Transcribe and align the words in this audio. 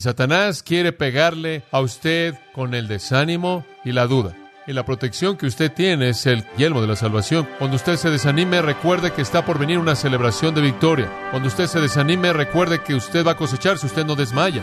Satanás 0.00 0.62
quiere 0.62 0.92
pegarle 0.92 1.64
a 1.72 1.80
usted 1.80 2.36
con 2.52 2.72
el 2.74 2.86
desánimo 2.86 3.66
y 3.84 3.90
la 3.90 4.06
duda. 4.06 4.32
Y 4.68 4.72
la 4.72 4.84
protección 4.84 5.36
que 5.36 5.46
usted 5.46 5.72
tiene 5.72 6.10
es 6.10 6.24
el 6.26 6.44
yelmo 6.56 6.80
de 6.80 6.86
la 6.86 6.94
salvación. 6.94 7.48
Cuando 7.58 7.74
usted 7.74 7.96
se 7.96 8.08
desanime, 8.08 8.62
recuerde 8.62 9.12
que 9.12 9.22
está 9.22 9.44
por 9.44 9.58
venir 9.58 9.76
una 9.76 9.96
celebración 9.96 10.54
de 10.54 10.60
victoria. 10.60 11.10
Cuando 11.32 11.48
usted 11.48 11.66
se 11.66 11.80
desanime, 11.80 12.32
recuerde 12.32 12.80
que 12.80 12.94
usted 12.94 13.26
va 13.26 13.32
a 13.32 13.36
cosechar 13.36 13.76
si 13.76 13.86
usted 13.86 14.06
no 14.06 14.14
desmaya. 14.14 14.62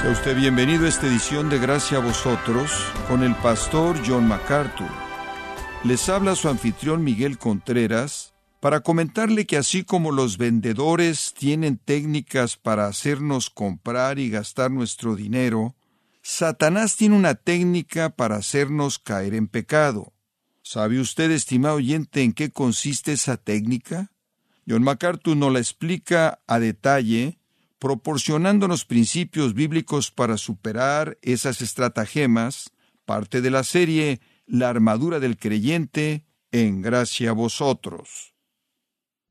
Sea 0.00 0.10
usted 0.10 0.36
bienvenido 0.36 0.86
a 0.86 0.88
esta 0.88 1.06
edición 1.06 1.50
de 1.50 1.58
Gracia 1.58 1.98
a 1.98 2.00
vosotros 2.00 2.70
con 3.06 3.22
el 3.22 3.34
pastor 3.34 3.94
John 4.06 4.26
MacArthur. 4.26 5.05
Les 5.86 6.08
habla 6.08 6.34
su 6.34 6.48
anfitrión 6.48 7.04
Miguel 7.04 7.38
Contreras 7.38 8.34
para 8.58 8.80
comentarle 8.80 9.46
que 9.46 9.56
así 9.56 9.84
como 9.84 10.10
los 10.10 10.36
vendedores 10.36 11.32
tienen 11.32 11.78
técnicas 11.78 12.56
para 12.56 12.88
hacernos 12.88 13.50
comprar 13.50 14.18
y 14.18 14.28
gastar 14.28 14.72
nuestro 14.72 15.14
dinero, 15.14 15.76
Satanás 16.22 16.96
tiene 16.96 17.14
una 17.14 17.36
técnica 17.36 18.10
para 18.10 18.34
hacernos 18.34 18.98
caer 18.98 19.34
en 19.34 19.46
pecado. 19.46 20.12
¿Sabe 20.60 20.98
usted, 20.98 21.30
estimado 21.30 21.76
oyente, 21.76 22.22
en 22.22 22.32
qué 22.32 22.50
consiste 22.50 23.12
esa 23.12 23.36
técnica? 23.36 24.10
John 24.68 24.82
MacArthur 24.82 25.36
nos 25.36 25.52
la 25.52 25.60
explica 25.60 26.40
a 26.48 26.58
detalle, 26.58 27.38
proporcionándonos 27.78 28.84
principios 28.86 29.54
bíblicos 29.54 30.10
para 30.10 30.36
superar 30.36 31.16
esas 31.22 31.62
estratagemas, 31.62 32.72
parte 33.04 33.40
de 33.40 33.50
la 33.52 33.62
serie 33.62 34.20
la 34.46 34.68
armadura 34.68 35.20
del 35.20 35.36
creyente 35.36 36.26
en 36.52 36.82
gracia 36.82 37.30
a 37.30 37.34
vosotros. 37.34 38.34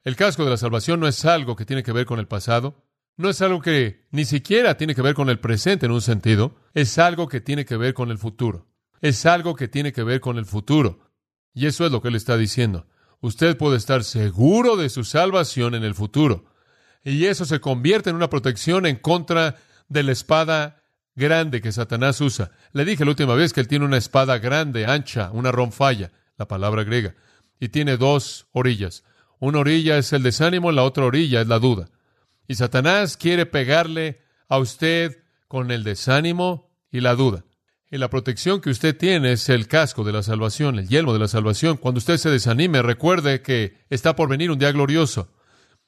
El 0.03 0.15
casco 0.15 0.43
de 0.43 0.51
la 0.51 0.57
salvación 0.57 0.99
no 0.99 1.07
es 1.07 1.25
algo 1.25 1.55
que 1.55 1.65
tiene 1.65 1.81
que 1.81 1.91
ver 1.91 2.05
con 2.05 2.19
el 2.19 2.27
pasado, 2.27 2.85
no 3.17 3.29
es 3.29 3.41
algo 3.41 3.61
que 3.61 4.05
ni 4.11 4.25
siquiera 4.25 4.77
tiene 4.77 4.93
que 4.93 5.01
ver 5.01 5.15
con 5.15 5.29
el 5.29 5.39
presente 5.39 5.85
en 5.85 5.93
un 5.93 6.01
sentido, 6.01 6.55
es 6.73 6.97
algo 6.99 7.27
que 7.27 7.41
tiene 7.41 7.65
que 7.65 7.77
ver 7.77 7.93
con 7.93 8.11
el 8.11 8.17
futuro. 8.17 8.67
Es 9.01 9.25
algo 9.25 9.55
que 9.55 9.67
tiene 9.67 9.93
que 9.93 10.03
ver 10.03 10.19
con 10.19 10.37
el 10.37 10.45
futuro. 10.45 11.11
Y 11.53 11.67
eso 11.67 11.85
es 11.85 11.91
lo 11.91 12.01
que 12.01 12.09
él 12.09 12.15
está 12.15 12.37
diciendo. 12.37 12.87
Usted 13.21 13.57
puede 13.57 13.77
estar 13.77 14.03
seguro 14.03 14.75
de 14.75 14.89
su 14.89 15.03
salvación 15.03 15.75
en 15.75 15.83
el 15.83 15.95
futuro. 15.95 16.45
Y 17.03 17.25
eso 17.25 17.45
se 17.45 17.59
convierte 17.61 18.09
en 18.09 18.15
una 18.15 18.29
protección 18.29 18.85
en 18.85 18.97
contra 18.97 19.55
de 19.87 20.03
la 20.03 20.11
espada 20.11 20.83
grande 21.15 21.61
que 21.61 21.71
Satanás 21.71 22.19
usa. 22.21 22.51
Le 22.73 22.85
dije 22.85 23.05
la 23.05 23.11
última 23.11 23.35
vez 23.35 23.53
que 23.53 23.61
él 23.61 23.67
tiene 23.67 23.85
una 23.85 23.97
espada 23.97 24.37
grande, 24.37 24.85
ancha, 24.85 25.31
una 25.31 25.51
ronfalla, 25.51 26.11
la 26.37 26.47
palabra 26.47 26.83
griega, 26.83 27.15
y 27.59 27.69
tiene 27.69 27.97
dos 27.97 28.47
orillas. 28.51 29.03
Una 29.39 29.59
orilla 29.59 29.97
es 29.97 30.13
el 30.13 30.23
desánimo, 30.23 30.71
la 30.71 30.83
otra 30.83 31.05
orilla 31.05 31.41
es 31.41 31.47
la 31.47 31.59
duda. 31.59 31.89
Y 32.47 32.55
Satanás 32.55 33.17
quiere 33.17 33.45
pegarle 33.45 34.21
a 34.47 34.59
usted 34.59 35.23
con 35.47 35.71
el 35.71 35.83
desánimo 35.83 36.71
y 36.91 37.01
la 37.01 37.15
duda. 37.15 37.45
Y 37.89 37.97
la 37.97 38.09
protección 38.09 38.61
que 38.61 38.69
usted 38.69 38.97
tiene 38.97 39.33
es 39.33 39.47
el 39.49 39.67
casco 39.67 40.03
de 40.03 40.11
la 40.11 40.23
salvación, 40.23 40.79
el 40.79 40.87
yelmo 40.87 41.13
de 41.13 41.19
la 41.19 41.27
salvación. 41.27 41.77
Cuando 41.77 41.99
usted 41.99 42.17
se 42.17 42.29
desanime, 42.29 42.81
recuerde 42.81 43.41
que 43.41 43.77
está 43.89 44.15
por 44.15 44.27
venir 44.27 44.51
un 44.51 44.59
día 44.59 44.71
glorioso. 44.71 45.31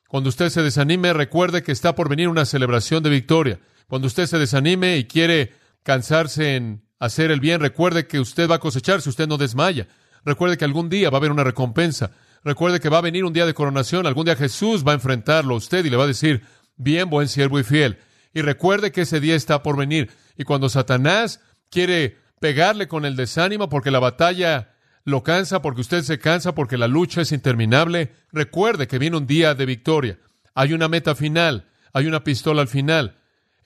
Cuando 0.08 0.30
usted 0.30 0.50
se 0.50 0.62
desanime, 0.62 1.12
recuerde 1.14 1.64
que 1.64 1.72
está 1.72 1.96
por 1.96 2.08
venir 2.08 2.30
una 2.30 2.46
celebración 2.46 3.04
de 3.04 3.10
victoria. 3.10 3.60
Cuando 3.88 4.08
usted 4.08 4.26
se 4.26 4.38
desanime 4.38 4.98
y 4.98 5.06
quiere 5.06 5.54
cansarse 5.84 6.58
en 6.58 6.84
hacer 7.00 7.32
el 7.32 7.40
bien, 7.40 7.62
recuerde 7.62 8.06
que 8.06 8.20
usted 8.20 8.50
va 8.50 8.56
a 8.56 8.60
cosechar 8.60 9.02
si 9.02 9.10
usted 9.10 9.28
no 9.28 9.38
desmaya. 9.38 9.88
Recuerde 10.26 10.58
que 10.58 10.66
algún 10.66 10.90
día 10.90 11.10
va 11.10 11.18
a 11.18 11.20
haber 11.20 11.32
una 11.32 11.46
recompensa. 11.46 12.12
Recuerde 12.44 12.82
que 12.82 12.90
va 12.90 12.98
a 12.98 13.02
venir 13.02 13.24
un 13.24 13.32
día 13.32 13.46
de 13.46 13.54
coronación. 13.54 14.06
Algún 14.06 14.26
día 14.26 14.36
Jesús 14.36 14.86
va 14.86 14.92
a 14.92 14.96
enfrentarlo 14.96 15.54
a 15.54 15.58
usted 15.58 15.86
y 15.86 15.90
le 15.90 15.96
va 15.96 16.04
a 16.04 16.08
decir, 16.08 16.44
bien, 16.76 17.10
buen 17.10 17.30
siervo 17.30 17.60
y 17.60 17.64
fiel. 17.64 17.98
Y 18.34 18.42
recuerde 18.42 18.92
que 18.92 19.02
ese 19.02 19.22
día 19.22 19.36
está 19.36 19.64
por 19.64 19.78
venir. 19.78 20.12
Y 20.38 20.44
cuando 20.44 20.68
Satanás 20.68 21.40
quiere 21.70 22.18
pegarle 22.42 22.90
con 22.90 23.06
el 23.06 23.16
desánimo 23.16 23.70
porque 23.70 23.90
la 23.90 24.00
batalla 24.00 24.74
lo 25.06 25.24
cansa, 25.24 25.62
porque 25.62 25.80
usted 25.80 26.02
se 26.04 26.20
cansa, 26.20 26.54
porque 26.54 26.78
la 26.78 26.90
lucha 26.90 27.22
es 27.22 27.32
interminable, 27.32 28.12
recuerde 28.34 28.88
que 28.88 29.00
viene 29.00 29.16
un 29.16 29.28
día 29.28 29.56
de 29.56 29.66
victoria. 29.66 30.20
Hay 30.54 30.74
una 30.74 30.90
meta 30.90 31.16
final, 31.16 31.70
hay 31.94 32.08
una 32.08 32.26
pistola 32.26 32.62
al 32.62 32.68
final 32.68 33.16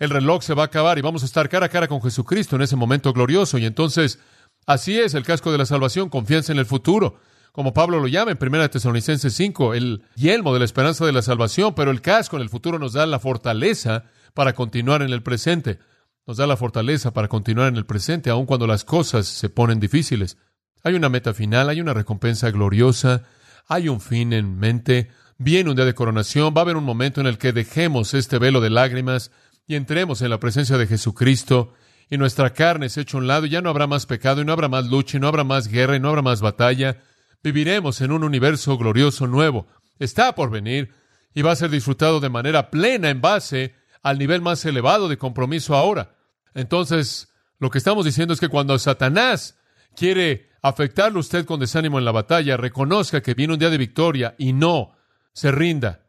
el 0.02 0.10
reloj 0.10 0.42
se 0.42 0.56
va 0.56 0.64
a 0.64 0.66
acabar 0.66 0.98
y 0.98 1.02
vamos 1.02 1.22
a 1.22 1.28
estar 1.28 1.48
cara 1.48 1.68
a 1.68 1.70
cara 1.70 1.88
con 1.88 2.02
Jesucristo 2.02 2.56
en 2.56 2.64
ese 2.64 2.76
momento 2.76 3.14
glorioso. 3.14 3.60
Y 3.60 3.68
entonces, 3.68 4.18
así 4.66 5.00
es 5.00 5.14
el 5.14 5.24
casco 5.24 5.52
de 5.52 5.60
la 5.60 5.68
salvación, 5.68 6.10
confianza 6.10 6.52
en 6.52 6.58
el 6.58 6.66
futuro. 6.66 7.20
Como 7.52 7.72
Pablo 7.72 8.00
lo 8.00 8.08
llama 8.08 8.32
en 8.32 8.40
1 8.42 8.70
Tesalonicenses 8.72 9.32
5, 9.36 9.76
el 9.76 10.04
yelmo 10.16 10.54
de 10.54 10.60
la 10.60 10.66
esperanza 10.66 11.06
de 11.06 11.12
la 11.12 11.22
salvación, 11.22 11.76
pero 11.76 11.92
el 11.92 12.02
casco 12.02 12.36
en 12.36 12.42
el 12.42 12.50
futuro 12.50 12.80
nos 12.80 12.94
da 12.94 13.06
la 13.06 13.20
fortaleza 13.20 14.06
para 14.34 14.54
continuar 14.54 15.04
en 15.04 15.12
el 15.12 15.22
presente. 15.22 15.78
Nos 16.26 16.38
da 16.38 16.48
la 16.48 16.58
fortaleza 16.58 17.14
para 17.14 17.28
continuar 17.28 17.68
en 17.68 17.78
el 17.78 17.86
presente, 17.86 18.32
aun 18.32 18.48
cuando 18.48 18.66
las 18.66 18.84
cosas 18.84 19.28
se 19.28 19.50
ponen 19.50 19.80
difíciles. 19.80 20.36
Hay 20.84 20.96
una 20.96 21.10
meta 21.10 21.36
final, 21.36 21.70
hay 21.70 21.80
una 21.80 21.94
recompensa 21.94 22.50
gloriosa, 22.50 23.22
hay 23.68 23.88
un 23.88 24.02
fin 24.02 24.34
en 24.34 24.58
mente, 24.58 25.12
viene 25.38 25.70
un 25.70 25.76
día 25.76 25.86
de 25.86 25.94
coronación, 25.94 26.56
va 26.58 26.62
a 26.62 26.64
haber 26.64 26.76
un 26.76 26.86
momento 26.86 27.22
en 27.22 27.28
el 27.28 27.38
que 27.38 27.54
dejemos 27.54 28.16
este 28.16 28.40
velo 28.40 28.62
de 28.62 28.72
lágrimas, 28.72 29.30
y 29.72 29.76
entremos 29.76 30.22
en 30.22 30.30
la 30.30 30.38
presencia 30.38 30.78
de 30.78 30.86
Jesucristo 30.86 31.74
y 32.10 32.18
nuestra 32.18 32.52
carne 32.52 32.90
se 32.90 33.00
echa 33.00 33.16
a 33.16 33.22
un 33.22 33.28
lado 33.28 33.46
y 33.46 33.52
ya 33.52 33.62
no 33.62 33.70
habrá 33.70 33.88
más 33.88 34.06
pecado 34.06 34.42
y 34.42 34.46
no 34.46 34.52
habrá 34.52 34.68
más 34.68 34.88
lucha 34.88 35.16
y 35.16 35.22
no 35.22 35.30
habrá 35.30 35.46
más 35.46 35.70
guerra 35.70 35.96
y 35.96 36.00
no 36.02 36.10
habrá 36.10 36.22
más 36.22 36.42
batalla. 36.42 37.02
Viviremos 37.42 38.02
en 38.02 38.12
un 38.12 38.26
universo 38.26 38.78
glorioso 38.78 39.28
nuevo. 39.28 39.68
Está 39.98 40.36
por 40.36 40.50
venir 40.50 40.94
y 41.34 41.42
va 41.42 41.54
a 41.54 41.56
ser 41.56 41.70
disfrutado 41.70 42.20
de 42.20 42.28
manera 42.28 42.70
plena 42.70 43.10
en 43.10 43.22
base 43.22 43.74
al 44.04 44.20
nivel 44.20 44.42
más 44.42 44.66
elevado 44.66 45.08
de 45.08 45.18
compromiso 45.18 45.74
ahora. 45.74 46.18
Entonces, 46.54 47.32
lo 47.58 47.70
que 47.70 47.78
estamos 47.78 48.04
diciendo 48.04 48.34
es 48.34 48.42
que 48.42 48.50
cuando 48.50 48.78
Satanás 48.78 49.58
quiere 49.96 50.50
afectarle 50.62 51.16
a 51.16 51.22
usted 51.22 51.46
con 51.46 51.62
desánimo 51.62 51.98
en 51.98 52.04
la 52.04 52.12
batalla, 52.12 52.58
reconozca 52.58 53.22
que 53.22 53.36
viene 53.36 53.54
un 53.54 53.60
día 53.60 53.70
de 53.70 53.78
victoria 53.78 54.36
y 54.38 54.52
no 54.52 54.98
se 55.32 55.50
rinda. 55.50 56.08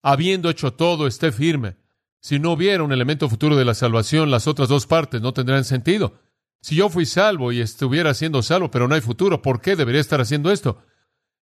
Habiendo 0.00 0.48
hecho 0.48 0.72
todo, 0.72 1.06
esté 1.06 1.30
firme. 1.30 1.81
Si 2.22 2.38
no 2.38 2.52
hubiera 2.52 2.84
un 2.84 2.92
elemento 2.92 3.28
futuro 3.28 3.56
de 3.56 3.64
la 3.64 3.74
salvación, 3.74 4.30
las 4.30 4.46
otras 4.46 4.68
dos 4.68 4.86
partes 4.86 5.20
no 5.20 5.32
tendrían 5.32 5.64
sentido. 5.64 6.20
Si 6.60 6.76
yo 6.76 6.88
fui 6.88 7.04
salvo 7.04 7.50
y 7.50 7.60
estuviera 7.60 8.14
siendo 8.14 8.42
salvo, 8.42 8.70
pero 8.70 8.86
no 8.86 8.94
hay 8.94 9.00
futuro, 9.00 9.42
¿por 9.42 9.60
qué 9.60 9.74
debería 9.74 10.00
estar 10.00 10.20
haciendo 10.20 10.52
esto? 10.52 10.84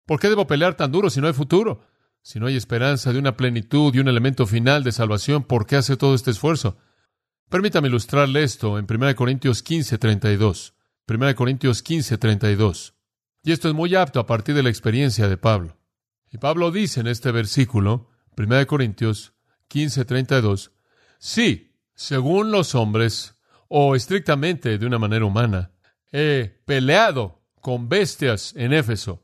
¿Por 0.07 0.19
qué 0.19 0.31
debo 0.31 0.47
pelear 0.47 0.79
tan 0.79 0.91
duro 0.91 1.11
si 1.11 1.21
no 1.21 1.27
hay 1.27 1.35
futuro? 1.35 1.87
Si 2.23 2.41
no 2.41 2.47
hay 2.47 2.57
esperanza 2.57 3.13
de 3.13 3.19
una 3.19 3.37
plenitud 3.37 3.95
y 3.95 3.99
un 3.99 4.09
elemento 4.09 4.47
final 4.47 4.83
de 4.83 4.93
salvación, 4.93 5.45
¿por 5.45 5.67
qué 5.67 5.77
hace 5.77 5.99
todo 5.99 6.15
este 6.15 6.31
esfuerzo? 6.31 6.79
Permítame 7.51 7.89
ilustrarle 7.89 8.43
esto 8.43 8.79
en 8.79 8.87
1 8.89 9.15
Corintios 9.17 9.63
15, 9.63 9.99
32. 9.99 10.75
1 11.07 11.35
Corintios 11.35 11.83
15, 11.83 12.17
32. 12.17 12.95
Y 13.43 13.53
esto 13.53 13.69
es 13.69 13.75
muy 13.75 13.95
apto 13.95 14.19
a 14.19 14.27
partir 14.27 14.55
de 14.55 14.63
la 14.63 14.71
experiencia 14.71 15.29
de 15.29 15.37
Pablo. 15.37 15.77
Y 16.33 16.39
Pablo 16.39 16.71
dice 16.71 17.01
en 17.01 17.07
este 17.07 17.33
versículo, 17.33 18.09
1 18.39 18.67
Corintios 18.67 19.35
15:32, 19.71 20.73
sí, 21.19 21.73
según 21.95 22.51
los 22.51 22.75
hombres, 22.75 23.37
o 23.69 23.95
estrictamente 23.95 24.79
de 24.79 24.87
una 24.87 24.99
manera 24.99 25.25
humana, 25.25 25.71
he 26.11 26.61
peleado 26.65 27.41
con 27.61 27.89
bestias 27.89 28.53
en 28.57 28.73
Éfeso. 28.73 29.23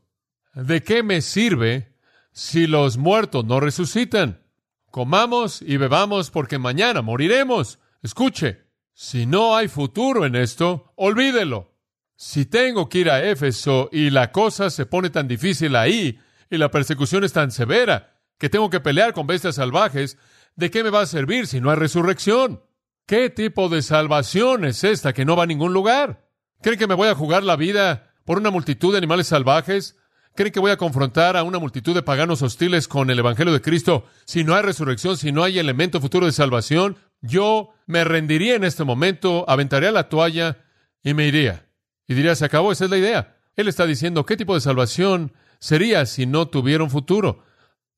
¿De 0.55 0.83
qué 0.83 1.03
me 1.03 1.21
sirve 1.21 1.93
si 2.33 2.67
los 2.67 2.97
muertos 2.97 3.45
no 3.45 3.61
resucitan? 3.61 4.43
Comamos 4.91 5.61
y 5.63 5.77
bebamos 5.77 6.31
porque 6.31 6.59
mañana 6.59 7.03
moriremos. 7.03 7.81
Escuche, 8.03 8.63
si 8.95 9.27
no 9.27 9.57
hay 9.57 9.69
futuro 9.69 10.25
en 10.25 10.37
esto, 10.37 10.93
olvídelo. 10.97 11.75
Si 12.15 12.47
tengo 12.47 12.89
que 12.89 13.01
ir 13.01 13.11
a 13.11 13.23
Éfeso 13.23 13.91
y 13.93 14.11
la 14.11 14.33
cosa 14.33 14.71
se 14.71 14.87
pone 14.87 15.11
tan 15.11 15.29
difícil 15.29 15.77
ahí 15.77 16.19
y 16.49 16.57
la 16.57 16.71
persecución 16.71 17.25
es 17.25 17.33
tan 17.33 17.51
severa 17.51 18.21
que 18.39 18.49
tengo 18.49 18.71
que 18.71 18.81
pelear 18.81 19.13
con 19.13 19.27
bestias 19.27 19.57
salvajes, 19.57 20.19
¿de 20.57 20.71
qué 20.71 20.83
me 20.83 20.91
va 20.91 21.03
a 21.03 21.07
servir 21.07 21.47
si 21.47 21.61
no 21.61 21.71
hay 21.71 21.77
resurrección? 21.77 22.63
¿Qué 23.07 23.31
tipo 23.31 23.69
de 23.69 23.83
salvación 23.83 24.65
es 24.65 24.83
esta 24.83 25.13
que 25.13 25.25
no 25.25 25.37
va 25.37 25.45
a 25.45 25.47
ningún 25.47 25.73
lugar? 25.73 26.29
¿Creen 26.61 26.79
que 26.79 26.89
me 26.89 26.95
voy 26.95 27.09
a 27.09 27.15
jugar 27.15 27.45
la 27.45 27.57
vida 27.57 28.15
por 28.25 28.39
una 28.39 28.51
multitud 28.51 28.93
de 28.93 28.99
animales 28.99 29.29
salvajes? 29.29 29.97
¿Creen 30.35 30.53
que 30.53 30.61
voy 30.61 30.73
a 30.73 30.77
confrontar 30.77 31.37
a 31.37 31.45
una 31.45 31.59
multitud 31.59 31.95
de 31.95 32.03
paganos 32.03 32.43
hostiles 32.43 32.89
con 32.89 33.09
el 33.11 33.19
Evangelio 33.19 33.53
de 33.53 33.61
Cristo 33.61 34.05
si 34.25 34.45
no 34.45 34.55
hay 34.55 34.63
resurrección, 34.63 35.17
si 35.17 35.31
no 35.31 35.45
hay 35.45 35.59
elemento 35.59 36.01
futuro 36.01 36.27
de 36.27 36.33
salvación? 36.33 36.97
Yo 37.21 37.71
me 37.87 38.05
rendiría 38.05 38.55
en 38.55 38.65
este 38.65 38.85
momento, 38.85 39.45
aventaría 39.49 39.93
la 39.93 40.09
toalla 40.09 40.59
y 41.03 41.15
me 41.15 41.27
iría. 41.27 41.69
Y 42.09 42.15
diría, 42.15 42.35
se 42.35 42.45
acabó, 42.45 42.73
esa 42.73 42.85
es 42.85 42.91
la 42.91 42.99
idea. 42.99 43.37
Él 43.57 43.69
está 43.69 43.87
diciendo, 43.87 44.27
¿qué 44.27 44.37
tipo 44.37 44.55
de 44.55 44.61
salvación 44.61 45.33
sería 45.59 46.05
si 46.07 46.27
no 46.27 46.49
tuviera 46.49 46.85
un 46.85 46.91
futuro? 46.91 47.45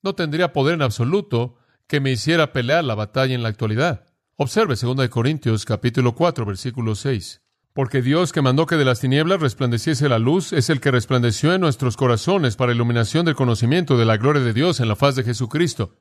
No 0.03 0.15
tendría 0.15 0.53
poder 0.53 0.75
en 0.75 0.83
absoluto 0.83 1.58
que 1.89 2.01
me 2.01 2.13
hiciera 2.13 2.53
pelear 2.53 2.85
la 2.85 2.95
batalla 2.95 3.35
en 3.35 3.43
la 3.43 3.49
actualidad. 3.49 4.05
Observe 4.37 4.77
2 4.81 5.09
Corintios 5.09 5.65
capítulo 5.65 6.15
4 6.15 6.45
versículo 6.45 6.95
6. 6.95 7.41
Porque 7.73 8.03
Dios 8.03 8.33
que 8.33 8.43
mandó 8.43 8.67
que 8.67 8.77
de 8.77 8.85
las 8.85 9.01
tinieblas 9.01 9.41
resplandeciese 9.41 10.09
la 10.09 10.19
luz 10.19 10.53
es 10.53 10.69
el 10.69 10.81
que 10.81 10.91
resplandeció 10.91 11.55
en 11.55 11.63
nuestros 11.63 11.97
corazones 11.97 12.57
para 12.57 12.73
iluminación 12.73 13.25
del 13.25 13.37
conocimiento 13.37 13.97
de 13.97 14.05
la 14.05 14.19
gloria 14.19 14.43
de 14.43 14.53
Dios 14.53 14.81
en 14.81 14.89
la 14.89 14.97
faz 14.97 15.17
de 15.17 15.25
Jesucristo. 15.25 15.97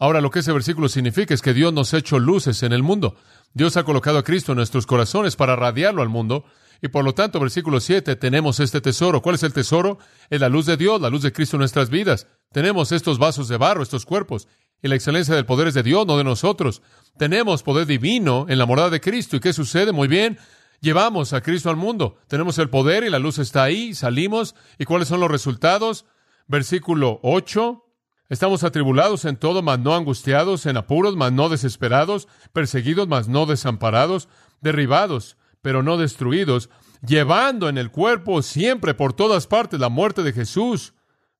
Ahora 0.00 0.20
lo 0.20 0.30
que 0.30 0.40
ese 0.40 0.52
versículo 0.52 0.88
significa 0.88 1.32
es 1.32 1.42
que 1.42 1.54
Dios 1.54 1.72
nos 1.72 1.94
ha 1.94 1.98
hecho 1.98 2.18
luces 2.18 2.64
en 2.64 2.72
el 2.72 2.82
mundo. 2.82 3.14
Dios 3.54 3.76
ha 3.76 3.84
colocado 3.84 4.18
a 4.18 4.24
Cristo 4.24 4.52
en 4.52 4.56
nuestros 4.56 4.86
corazones 4.86 5.36
para 5.36 5.54
radiarlo 5.54 6.02
al 6.02 6.08
mundo. 6.08 6.44
Y 6.82 6.88
por 6.88 7.04
lo 7.04 7.14
tanto, 7.14 7.38
versículo 7.40 7.80
7, 7.80 8.16
tenemos 8.16 8.60
este 8.60 8.80
tesoro. 8.80 9.20
¿Cuál 9.20 9.34
es 9.34 9.42
el 9.42 9.52
tesoro? 9.52 9.98
Es 10.30 10.40
la 10.40 10.48
luz 10.48 10.66
de 10.66 10.76
Dios, 10.76 11.00
la 11.00 11.10
luz 11.10 11.22
de 11.22 11.32
Cristo 11.32 11.56
en 11.56 11.60
nuestras 11.60 11.90
vidas. 11.90 12.26
Tenemos 12.52 12.92
estos 12.92 13.18
vasos 13.18 13.48
de 13.48 13.56
barro, 13.56 13.82
estos 13.82 14.06
cuerpos. 14.06 14.48
Y 14.82 14.88
la 14.88 14.94
excelencia 14.94 15.34
del 15.34 15.44
poder 15.44 15.68
es 15.68 15.74
de 15.74 15.82
Dios, 15.82 16.06
no 16.06 16.16
de 16.16 16.24
nosotros. 16.24 16.80
Tenemos 17.18 17.62
poder 17.62 17.86
divino 17.86 18.46
en 18.48 18.58
la 18.58 18.66
morada 18.66 18.90
de 18.90 19.00
Cristo. 19.00 19.36
¿Y 19.36 19.40
qué 19.40 19.52
sucede? 19.52 19.92
Muy 19.92 20.08
bien. 20.08 20.38
Llevamos 20.80 21.34
a 21.34 21.42
Cristo 21.42 21.68
al 21.68 21.76
mundo. 21.76 22.16
Tenemos 22.28 22.58
el 22.58 22.70
poder 22.70 23.04
y 23.04 23.10
la 23.10 23.18
luz 23.18 23.38
está 23.38 23.62
ahí. 23.62 23.92
Salimos. 23.92 24.54
¿Y 24.78 24.86
cuáles 24.86 25.08
son 25.08 25.20
los 25.20 25.30
resultados? 25.30 26.06
Versículo 26.46 27.20
8. 27.22 27.84
Estamos 28.30 28.62
atribulados 28.62 29.24
en 29.24 29.36
todo, 29.36 29.60
mas 29.60 29.80
no 29.80 29.94
angustiados, 29.94 30.64
en 30.66 30.76
apuros, 30.76 31.16
mas 31.16 31.32
no 31.32 31.48
desesperados, 31.48 32.28
perseguidos, 32.52 33.08
mas 33.08 33.26
no 33.26 33.44
desamparados, 33.44 34.28
derribados, 34.60 35.36
pero 35.62 35.82
no 35.82 35.96
destruidos, 35.96 36.70
llevando 37.06 37.68
en 37.68 37.78
el 37.78 37.90
cuerpo 37.90 38.42
siempre 38.42 38.94
por 38.94 39.12
todas 39.12 39.46
partes 39.46 39.80
la 39.80 39.88
muerte 39.88 40.22
de 40.22 40.32
Jesús. 40.32 40.94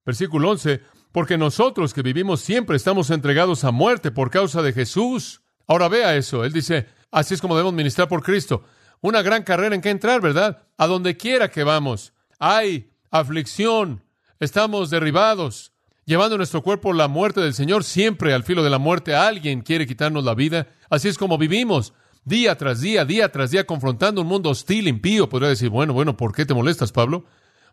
Versículo 0.04 0.50
11, 0.50 0.80
porque 1.12 1.38
nosotros 1.38 1.92
que 1.94 2.02
vivimos 2.02 2.40
siempre 2.40 2.76
estamos 2.76 3.10
entregados 3.10 3.64
a 3.64 3.70
muerte 3.70 4.10
por 4.10 4.30
causa 4.30 4.62
de 4.62 4.72
Jesús. 4.72 5.42
Ahora 5.66 5.88
vea 5.88 6.16
eso, 6.16 6.44
él 6.44 6.52
dice, 6.52 6.86
así 7.10 7.34
es 7.34 7.40
como 7.40 7.56
debemos 7.56 7.74
ministrar 7.74 8.08
por 8.08 8.22
Cristo. 8.22 8.64
Una 9.00 9.22
gran 9.22 9.42
carrera 9.42 9.74
en 9.74 9.80
que 9.80 9.90
entrar, 9.90 10.20
¿verdad? 10.20 10.62
A 10.76 10.86
donde 10.86 11.16
quiera 11.16 11.50
que 11.50 11.64
vamos. 11.64 12.12
Hay 12.38 12.90
aflicción, 13.10 14.04
estamos 14.38 14.90
derribados, 14.90 15.72
llevando 16.04 16.34
en 16.34 16.38
nuestro 16.40 16.62
cuerpo 16.62 16.92
la 16.92 17.08
muerte 17.08 17.40
del 17.40 17.54
Señor, 17.54 17.84
siempre 17.84 18.34
al 18.34 18.44
filo 18.44 18.62
de 18.62 18.70
la 18.70 18.78
muerte. 18.78 19.14
Alguien 19.14 19.62
quiere 19.62 19.86
quitarnos 19.86 20.24
la 20.24 20.34
vida. 20.34 20.68
Así 20.90 21.08
es 21.08 21.16
como 21.16 21.38
vivimos, 21.38 21.94
día 22.24 22.56
tras 22.56 22.80
día, 22.80 23.04
día 23.04 23.30
tras 23.32 23.50
día, 23.50 23.66
confrontando 23.66 24.22
un 24.22 24.28
mundo 24.28 24.50
hostil, 24.50 24.88
impío. 24.88 25.28
Podría 25.28 25.48
decir, 25.48 25.70
bueno, 25.70 25.92
bueno, 25.92 26.16
¿por 26.16 26.34
qué 26.34 26.46
te 26.46 26.54
molestas, 26.54 26.92
Pablo? 26.92 27.24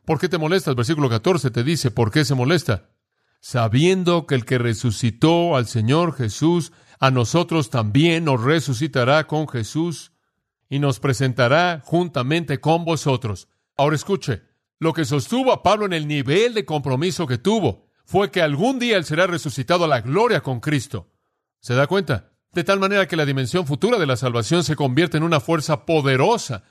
¿Por 0.06 0.20
qué 0.20 0.30
te 0.30 0.38
molestas? 0.38 0.76
Versículo 0.76 1.10
14 1.10 1.52
te 1.52 1.64
dice, 1.64 1.92
¿por 1.92 2.12
qué 2.12 2.26
se 2.26 2.36
molesta? 2.36 2.90
Sabiendo 3.40 4.26
que 4.26 4.36
el 4.36 4.46
que 4.46 4.58
resucitó 4.58 5.56
al 5.56 5.68
Señor 5.68 6.16
Jesús, 6.16 6.72
a 7.00 7.12
nosotros 7.12 7.70
también 7.70 8.26
nos 8.26 8.42
resucitará 8.42 9.28
con 9.28 9.48
Jesús 9.48 10.12
y 10.70 10.80
nos 10.80 11.00
presentará 11.00 11.82
juntamente 11.84 12.60
con 12.60 12.86
vosotros. 12.86 13.48
Ahora 13.76 13.96
escuche, 13.96 14.44
lo 14.80 14.94
que 14.94 15.06
sostuvo 15.06 15.52
a 15.52 15.64
Pablo 15.64 15.86
en 15.86 15.94
el 15.94 16.08
nivel 16.08 16.54
de 16.54 16.66
compromiso 16.66 17.28
que 17.28 17.38
tuvo 17.38 17.88
fue 18.06 18.32
que 18.32 18.42
algún 18.42 18.80
día 18.80 18.98
él 18.98 19.06
será 19.06 19.28
resucitado 19.28 19.86
a 19.86 19.88
la 19.88 20.02
gloria 20.02 20.42
con 20.42 20.60
Cristo. 20.60 21.12
¿Se 21.60 21.74
da 21.74 21.88
cuenta? 21.88 22.32
De 22.58 22.64
tal 22.64 22.80
manera 22.80 23.08
que 23.08 23.16
la 23.16 23.28
dimensión 23.28 23.68
futura 23.68 24.00
de 24.00 24.08
la 24.08 24.18
salvación 24.18 24.64
se 24.64 24.76
convierte 24.76 25.16
en 25.16 25.22
una 25.22 25.40
fuerza 25.40 25.86
poderosa 25.86 26.64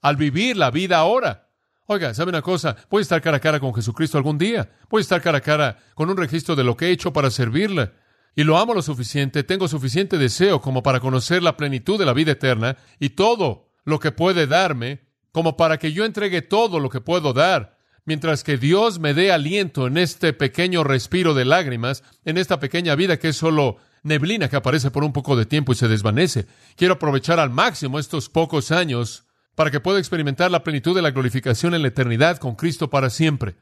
al 0.00 0.16
vivir 0.16 0.56
la 0.56 0.70
vida 0.70 0.96
ahora. 0.96 1.50
Oiga, 1.84 2.14
¿sabe 2.14 2.30
una 2.30 2.40
cosa? 2.40 2.76
Voy 2.88 3.00
a 3.00 3.02
estar 3.02 3.20
cara 3.20 3.36
a 3.36 3.40
cara 3.40 3.60
con 3.60 3.74
Jesucristo 3.74 4.16
algún 4.16 4.38
día. 4.38 4.70
Voy 4.88 5.00
a 5.00 5.02
estar 5.02 5.20
cara 5.20 5.36
a 5.36 5.40
cara 5.42 5.76
con 5.94 6.08
un 6.08 6.16
registro 6.16 6.56
de 6.56 6.64
lo 6.64 6.78
que 6.78 6.86
he 6.86 6.92
hecho 6.92 7.12
para 7.12 7.30
servirle. 7.30 7.90
Y 8.34 8.42
lo 8.42 8.56
amo 8.56 8.72
lo 8.72 8.80
suficiente, 8.80 9.44
tengo 9.44 9.68
suficiente 9.68 10.16
deseo 10.16 10.62
como 10.62 10.82
para 10.82 10.98
conocer 10.98 11.42
la 11.42 11.58
plenitud 11.58 11.98
de 11.98 12.06
la 12.06 12.14
vida 12.14 12.32
eterna 12.32 12.78
y 12.98 13.10
todo 13.10 13.68
lo 13.84 13.98
que 13.98 14.12
puede 14.12 14.46
darme, 14.46 15.02
como 15.30 15.58
para 15.58 15.78
que 15.78 15.92
yo 15.92 16.06
entregue 16.06 16.40
todo 16.40 16.80
lo 16.80 16.88
que 16.88 17.02
puedo 17.02 17.34
dar 17.34 17.76
mientras 18.06 18.44
que 18.44 18.56
Dios 18.56 18.98
me 18.98 19.12
dé 19.12 19.30
aliento 19.30 19.86
en 19.86 19.98
este 19.98 20.32
pequeño 20.32 20.84
respiro 20.84 21.34
de 21.34 21.44
lágrimas, 21.44 22.02
en 22.24 22.38
esta 22.38 22.60
pequeña 22.60 22.94
vida 22.94 23.18
que 23.18 23.28
es 23.28 23.36
solo 23.36 23.76
neblina 24.04 24.48
que 24.48 24.56
aparece 24.56 24.92
por 24.92 25.02
un 25.02 25.12
poco 25.12 25.34
de 25.34 25.46
tiempo 25.46 25.72
y 25.72 25.74
se 25.74 25.88
desvanece. 25.88 26.46
Quiero 26.76 26.94
aprovechar 26.94 27.40
al 27.40 27.50
máximo 27.50 27.98
estos 27.98 28.28
pocos 28.28 28.70
años 28.70 29.24
para 29.56 29.70
que 29.70 29.80
pueda 29.80 29.98
experimentar 29.98 30.50
la 30.50 30.62
plenitud 30.62 30.94
de 30.94 31.02
la 31.02 31.10
glorificación 31.10 31.74
en 31.74 31.82
la 31.82 31.88
eternidad 31.88 32.38
con 32.38 32.54
Cristo 32.54 32.90
para 32.90 33.10
siempre. 33.10 33.56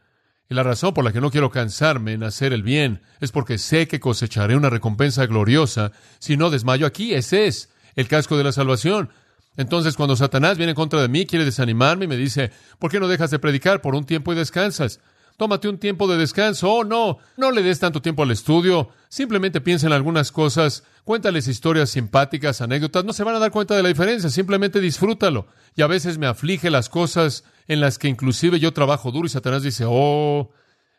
Y 0.51 0.55
la 0.55 0.63
razón 0.63 0.93
por 0.93 1.05
la 1.05 1.13
que 1.13 1.21
no 1.21 1.31
quiero 1.31 1.51
cansarme 1.51 2.13
en 2.13 2.25
hacer 2.25 2.53
el 2.53 2.63
bien 2.63 3.01
es 3.21 3.33
porque 3.33 3.57
sé 3.57 3.89
que 3.89 4.01
cosecharé 4.01 4.57
una 4.57 4.69
recompensa 4.69 5.25
gloriosa 5.27 5.93
si 6.19 6.37
no 6.37 6.51
desmayo 6.51 6.87
aquí. 6.87 7.15
Ese 7.15 7.47
es 7.47 7.71
el 7.95 8.09
casco 8.09 8.37
de 8.37 8.45
la 8.45 8.53
salvación. 8.53 9.11
Entonces, 9.57 9.97
cuando 9.97 10.17
Satanás 10.17 10.57
viene 10.57 10.71
en 10.71 10.77
contra 10.77 11.01
de 11.01 11.09
mí, 11.09 11.27
quiere 11.27 11.45
desanimarme 11.45 12.07
y 12.07 12.09
me 12.09 12.17
dice, 12.17 12.51
¿por 12.79 12.91
qué 12.91 12.99
no 13.01 13.09
dejas 13.09 13.31
de 13.31 13.39
predicar 13.39 13.83
por 13.83 13.95
un 13.95 14.05
tiempo 14.05 14.33
y 14.33 14.37
descansas? 14.37 15.01
Tómate 15.43 15.69
un 15.69 15.79
tiempo 15.79 16.07
de 16.07 16.17
descanso. 16.19 16.73
Oh, 16.73 16.85
no, 16.85 17.19
no 17.37 17.51
le 17.51 17.65
des 17.65 17.81
tanto 17.81 18.01
tiempo 18.01 18.23
al 18.23 18.31
estudio. 18.31 18.91
Simplemente 19.09 19.61
piensa 19.61 19.89
en 19.89 19.93
algunas 19.93 20.31
cosas, 20.31 20.85
cuéntales 21.03 21.49
historias 21.49 21.91
simpáticas, 21.91 22.61
anécdotas. 22.61 23.05
No 23.05 23.13
se 23.13 23.25
van 23.25 23.35
a 23.35 23.41
dar 23.41 23.51
cuenta 23.51 23.75
de 23.75 23.83
la 23.83 23.89
diferencia. 23.89 24.31
Simplemente 24.31 24.79
disfrútalo. 24.79 25.49
Y 25.75 25.83
a 25.83 25.89
veces 25.89 26.17
me 26.17 26.29
aflige 26.29 26.71
las 26.71 26.89
cosas 26.89 27.43
en 27.67 27.81
las 27.81 27.99
que 27.99 28.07
inclusive 28.07 28.61
yo 28.61 28.73
trabajo 28.73 29.11
duro 29.11 29.27
y 29.27 29.31
Satanás 29.31 29.65
dice, 29.65 29.85
oh, 29.85 30.53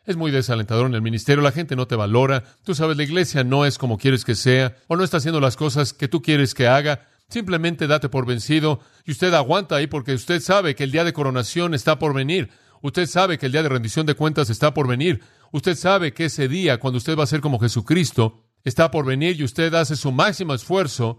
es 0.04 0.16
muy 0.16 0.30
desalentador 0.30 0.88
en 0.88 0.94
el 0.94 1.00
ministerio, 1.00 1.42
la 1.42 1.50
gente 1.50 1.74
no 1.74 1.86
te 1.86 1.96
valora, 1.96 2.44
tú 2.64 2.74
sabes, 2.74 2.98
la 2.98 3.04
iglesia 3.04 3.44
no 3.44 3.64
es 3.64 3.78
como 3.78 3.96
quieres 3.96 4.26
que 4.26 4.34
sea, 4.34 4.76
o 4.88 4.96
no 4.96 5.04
está 5.04 5.16
haciendo 5.16 5.40
las 5.40 5.56
cosas 5.56 5.94
que 5.94 6.08
tú 6.08 6.20
quieres 6.20 6.52
que 6.52 6.66
haga. 6.66 7.08
Simplemente 7.30 7.86
date 7.86 8.10
por 8.10 8.26
vencido 8.26 8.80
y 9.06 9.12
usted 9.12 9.32
aguanta 9.32 9.76
ahí 9.76 9.86
porque 9.86 10.12
usted 10.12 10.40
sabe 10.40 10.74
que 10.74 10.84
el 10.84 10.92
día 10.92 11.04
de 11.04 11.14
coronación 11.14 11.72
está 11.72 11.98
por 11.98 12.12
venir. 12.12 12.50
Usted 12.84 13.06
sabe 13.06 13.38
que 13.38 13.46
el 13.46 13.52
día 13.52 13.62
de 13.62 13.70
rendición 13.70 14.04
de 14.04 14.14
cuentas 14.14 14.50
está 14.50 14.74
por 14.74 14.86
venir. 14.86 15.22
Usted 15.52 15.74
sabe 15.74 16.12
que 16.12 16.26
ese 16.26 16.48
día, 16.48 16.78
cuando 16.78 16.98
usted 16.98 17.16
va 17.18 17.24
a 17.24 17.26
ser 17.26 17.40
como 17.40 17.58
Jesucristo, 17.58 18.42
está 18.62 18.90
por 18.90 19.06
venir 19.06 19.40
y 19.40 19.44
usted 19.44 19.72
hace 19.72 19.96
su 19.96 20.12
máximo 20.12 20.52
esfuerzo 20.52 21.18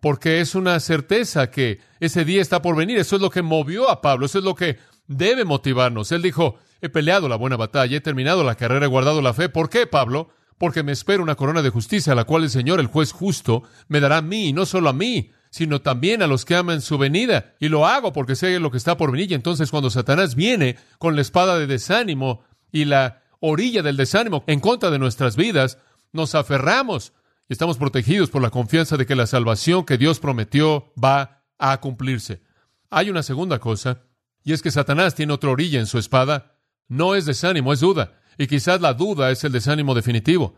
porque 0.00 0.40
es 0.40 0.56
una 0.56 0.80
certeza 0.80 1.52
que 1.52 1.78
ese 2.00 2.24
día 2.24 2.42
está 2.42 2.62
por 2.62 2.74
venir. 2.74 2.98
Eso 2.98 3.14
es 3.14 3.22
lo 3.22 3.30
que 3.30 3.42
movió 3.42 3.88
a 3.90 4.00
Pablo, 4.00 4.26
eso 4.26 4.40
es 4.40 4.44
lo 4.44 4.56
que 4.56 4.78
debe 5.06 5.44
motivarnos. 5.44 6.10
Él 6.10 6.20
dijo, 6.20 6.58
he 6.80 6.88
peleado 6.88 7.28
la 7.28 7.36
buena 7.36 7.56
batalla, 7.56 7.96
he 7.96 8.00
terminado 8.00 8.42
la 8.42 8.56
carrera, 8.56 8.86
he 8.86 8.88
guardado 8.88 9.22
la 9.22 9.34
fe. 9.34 9.48
¿Por 9.48 9.70
qué, 9.70 9.86
Pablo? 9.86 10.30
Porque 10.58 10.82
me 10.82 10.90
espera 10.90 11.22
una 11.22 11.36
corona 11.36 11.62
de 11.62 11.70
justicia, 11.70 12.16
la 12.16 12.24
cual 12.24 12.42
el 12.42 12.50
Señor, 12.50 12.80
el 12.80 12.88
juez 12.88 13.12
justo, 13.12 13.62
me 13.86 14.00
dará 14.00 14.16
a 14.16 14.22
mí, 14.22 14.48
y 14.48 14.52
no 14.52 14.66
solo 14.66 14.88
a 14.88 14.92
mí, 14.92 15.30
sino 15.54 15.82
también 15.82 16.20
a 16.20 16.26
los 16.26 16.44
que 16.44 16.56
aman 16.56 16.82
su 16.82 16.98
venida. 16.98 17.54
Y 17.60 17.68
lo 17.68 17.86
hago 17.86 18.12
porque 18.12 18.34
sé 18.34 18.58
lo 18.58 18.72
que 18.72 18.76
está 18.76 18.96
por 18.96 19.12
venir. 19.12 19.30
Y 19.30 19.34
entonces 19.34 19.70
cuando 19.70 19.88
Satanás 19.88 20.34
viene 20.34 20.76
con 20.98 21.14
la 21.14 21.22
espada 21.22 21.60
de 21.60 21.68
desánimo 21.68 22.42
y 22.72 22.86
la 22.86 23.22
orilla 23.38 23.80
del 23.80 23.96
desánimo 23.96 24.42
en 24.48 24.58
contra 24.58 24.90
de 24.90 24.98
nuestras 24.98 25.36
vidas, 25.36 25.78
nos 26.10 26.34
aferramos 26.34 27.12
y 27.48 27.52
estamos 27.52 27.78
protegidos 27.78 28.30
por 28.30 28.42
la 28.42 28.50
confianza 28.50 28.96
de 28.96 29.06
que 29.06 29.14
la 29.14 29.28
salvación 29.28 29.84
que 29.84 29.96
Dios 29.96 30.18
prometió 30.18 30.92
va 31.00 31.44
a 31.56 31.80
cumplirse. 31.80 32.42
Hay 32.90 33.08
una 33.08 33.22
segunda 33.22 33.60
cosa, 33.60 34.02
y 34.42 34.54
es 34.54 34.60
que 34.60 34.72
Satanás 34.72 35.14
tiene 35.14 35.34
otra 35.34 35.50
orilla 35.50 35.78
en 35.78 35.86
su 35.86 35.98
espada. 35.98 36.56
No 36.88 37.14
es 37.14 37.26
desánimo, 37.26 37.72
es 37.72 37.78
duda. 37.78 38.18
Y 38.38 38.48
quizás 38.48 38.80
la 38.80 38.92
duda 38.92 39.30
es 39.30 39.44
el 39.44 39.52
desánimo 39.52 39.94
definitivo. 39.94 40.56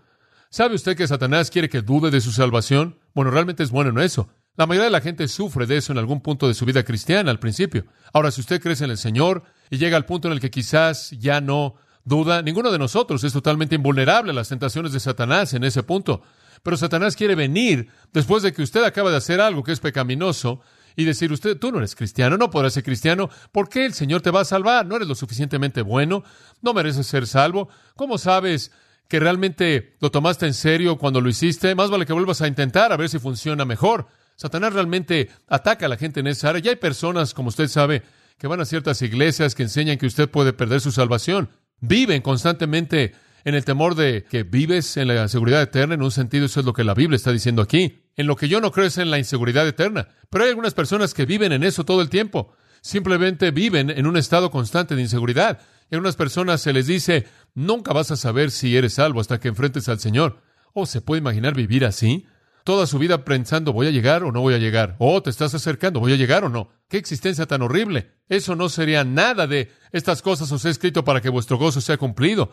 ¿Sabe 0.48 0.74
usted 0.74 0.96
que 0.96 1.06
Satanás 1.06 1.50
quiere 1.50 1.68
que 1.68 1.82
dude 1.82 2.10
de 2.10 2.22
su 2.22 2.32
salvación? 2.32 2.98
Bueno, 3.14 3.30
realmente 3.30 3.62
es 3.62 3.70
bueno 3.70 3.90
en 3.90 3.98
eso. 3.98 4.30
La 4.56 4.66
mayoría 4.66 4.86
de 4.86 4.90
la 4.90 5.02
gente 5.02 5.28
sufre 5.28 5.66
de 5.66 5.76
eso 5.76 5.92
en 5.92 5.98
algún 5.98 6.22
punto 6.22 6.48
de 6.48 6.54
su 6.54 6.64
vida 6.64 6.82
cristiana 6.82 7.30
al 7.30 7.38
principio. 7.38 7.84
Ahora, 8.14 8.30
si 8.30 8.40
usted 8.40 8.60
crece 8.60 8.84
en 8.84 8.90
el 8.90 8.96
Señor 8.96 9.42
y 9.68 9.76
llega 9.76 9.98
al 9.98 10.06
punto 10.06 10.28
en 10.28 10.32
el 10.32 10.40
que 10.40 10.50
quizás 10.50 11.10
ya 11.10 11.42
no 11.42 11.74
duda, 12.04 12.40
ninguno 12.40 12.72
de 12.72 12.78
nosotros 12.78 13.22
es 13.24 13.34
totalmente 13.34 13.74
invulnerable 13.74 14.30
a 14.30 14.34
las 14.34 14.48
tentaciones 14.48 14.92
de 14.92 15.00
Satanás 15.00 15.52
en 15.52 15.62
ese 15.62 15.82
punto. 15.82 16.22
Pero 16.62 16.78
Satanás 16.78 17.16
quiere 17.16 17.34
venir 17.34 17.90
después 18.14 18.42
de 18.42 18.54
que 18.54 18.62
usted 18.62 18.82
acaba 18.82 19.10
de 19.10 19.18
hacer 19.18 19.42
algo 19.42 19.62
que 19.62 19.72
es 19.72 19.80
pecaminoso 19.80 20.62
y 20.96 21.04
decir, 21.04 21.30
usted, 21.32 21.58
tú 21.58 21.70
no 21.70 21.78
eres 21.78 21.94
cristiano, 21.94 22.38
no 22.38 22.48
podrás 22.48 22.72
ser 22.72 22.82
cristiano, 22.82 23.28
¿por 23.52 23.68
qué 23.68 23.84
el 23.84 23.92
Señor 23.92 24.22
te 24.22 24.30
va 24.30 24.40
a 24.40 24.46
salvar? 24.46 24.86
¿No 24.86 24.96
eres 24.96 25.06
lo 25.06 25.14
suficientemente 25.14 25.82
bueno? 25.82 26.24
¿No 26.62 26.72
mereces 26.72 27.06
ser 27.06 27.26
salvo? 27.26 27.68
¿Cómo 27.94 28.16
sabes 28.16 28.72
que 29.06 29.20
realmente 29.20 29.96
lo 30.00 30.10
tomaste 30.10 30.46
en 30.46 30.54
serio 30.54 30.96
cuando 30.96 31.20
lo 31.20 31.28
hiciste? 31.28 31.74
Más 31.74 31.90
vale 31.90 32.06
que 32.06 32.14
vuelvas 32.14 32.40
a 32.40 32.48
intentar 32.48 32.90
a 32.90 32.96
ver 32.96 33.10
si 33.10 33.18
funciona 33.18 33.66
mejor. 33.66 34.06
Satanás 34.36 34.74
realmente 34.74 35.30
ataca 35.48 35.86
a 35.86 35.88
la 35.88 35.96
gente 35.96 36.20
en 36.20 36.26
esa 36.26 36.50
área. 36.50 36.62
Ya 36.62 36.70
hay 36.70 36.76
personas, 36.76 37.34
como 37.34 37.48
usted 37.48 37.68
sabe, 37.68 38.02
que 38.38 38.46
van 38.46 38.60
a 38.60 38.66
ciertas 38.66 39.00
iglesias 39.02 39.54
que 39.54 39.62
enseñan 39.62 39.98
que 39.98 40.06
usted 40.06 40.28
puede 40.28 40.52
perder 40.52 40.80
su 40.80 40.92
salvación. 40.92 41.48
Viven 41.80 42.22
constantemente 42.22 43.14
en 43.44 43.54
el 43.54 43.64
temor 43.64 43.94
de 43.94 44.24
que 44.28 44.42
vives 44.42 44.96
en 44.96 45.08
la 45.08 45.28
seguridad 45.28 45.62
eterna. 45.62 45.94
En 45.94 46.02
un 46.02 46.10
sentido, 46.10 46.46
eso 46.46 46.60
es 46.60 46.66
lo 46.66 46.72
que 46.72 46.84
la 46.84 46.94
Biblia 46.94 47.16
está 47.16 47.32
diciendo 47.32 47.62
aquí. 47.62 48.02
En 48.16 48.26
lo 48.26 48.36
que 48.36 48.48
yo 48.48 48.60
no 48.60 48.72
creo 48.72 48.86
es 48.86 48.98
en 48.98 49.10
la 49.10 49.18
inseguridad 49.18 49.66
eterna. 49.66 50.08
Pero 50.30 50.44
hay 50.44 50.50
algunas 50.50 50.74
personas 50.74 51.14
que 51.14 51.26
viven 51.26 51.52
en 51.52 51.62
eso 51.62 51.84
todo 51.84 52.02
el 52.02 52.10
tiempo. 52.10 52.52
Simplemente 52.82 53.50
viven 53.52 53.88
en 53.88 54.06
un 54.06 54.16
estado 54.16 54.50
constante 54.50 54.96
de 54.96 55.02
inseguridad. 55.02 55.60
Y 55.90 55.94
a 55.94 55.98
unas 55.98 56.16
personas 56.16 56.60
se 56.60 56.72
les 56.72 56.86
dice, 56.86 57.26
nunca 57.54 57.92
vas 57.92 58.10
a 58.10 58.16
saber 58.16 58.50
si 58.50 58.76
eres 58.76 58.94
salvo 58.94 59.20
hasta 59.20 59.40
que 59.40 59.48
enfrentes 59.48 59.88
al 59.88 60.00
Señor. 60.00 60.42
¿O 60.74 60.84
se 60.84 61.00
puede 61.00 61.20
imaginar 61.20 61.54
vivir 61.54 61.84
así? 61.84 62.26
Toda 62.66 62.88
su 62.88 62.98
vida 62.98 63.24
pensando, 63.24 63.72
¿voy 63.72 63.86
a 63.86 63.92
llegar 63.92 64.24
o 64.24 64.32
no 64.32 64.40
voy 64.40 64.52
a 64.52 64.58
llegar? 64.58 64.96
¿O 64.98 65.22
te 65.22 65.30
estás 65.30 65.54
acercando, 65.54 66.00
¿voy 66.00 66.12
a 66.12 66.16
llegar 66.16 66.42
o 66.42 66.48
no? 66.48 66.68
¡Qué 66.88 66.96
existencia 66.96 67.46
tan 67.46 67.62
horrible! 67.62 68.10
Eso 68.28 68.56
no 68.56 68.68
sería 68.68 69.04
nada 69.04 69.46
de 69.46 69.70
estas 69.92 70.20
cosas 70.20 70.50
os 70.50 70.64
he 70.64 70.70
escrito 70.70 71.04
para 71.04 71.20
que 71.20 71.28
vuestro 71.28 71.58
gozo 71.58 71.80
sea 71.80 71.96
cumplido. 71.96 72.50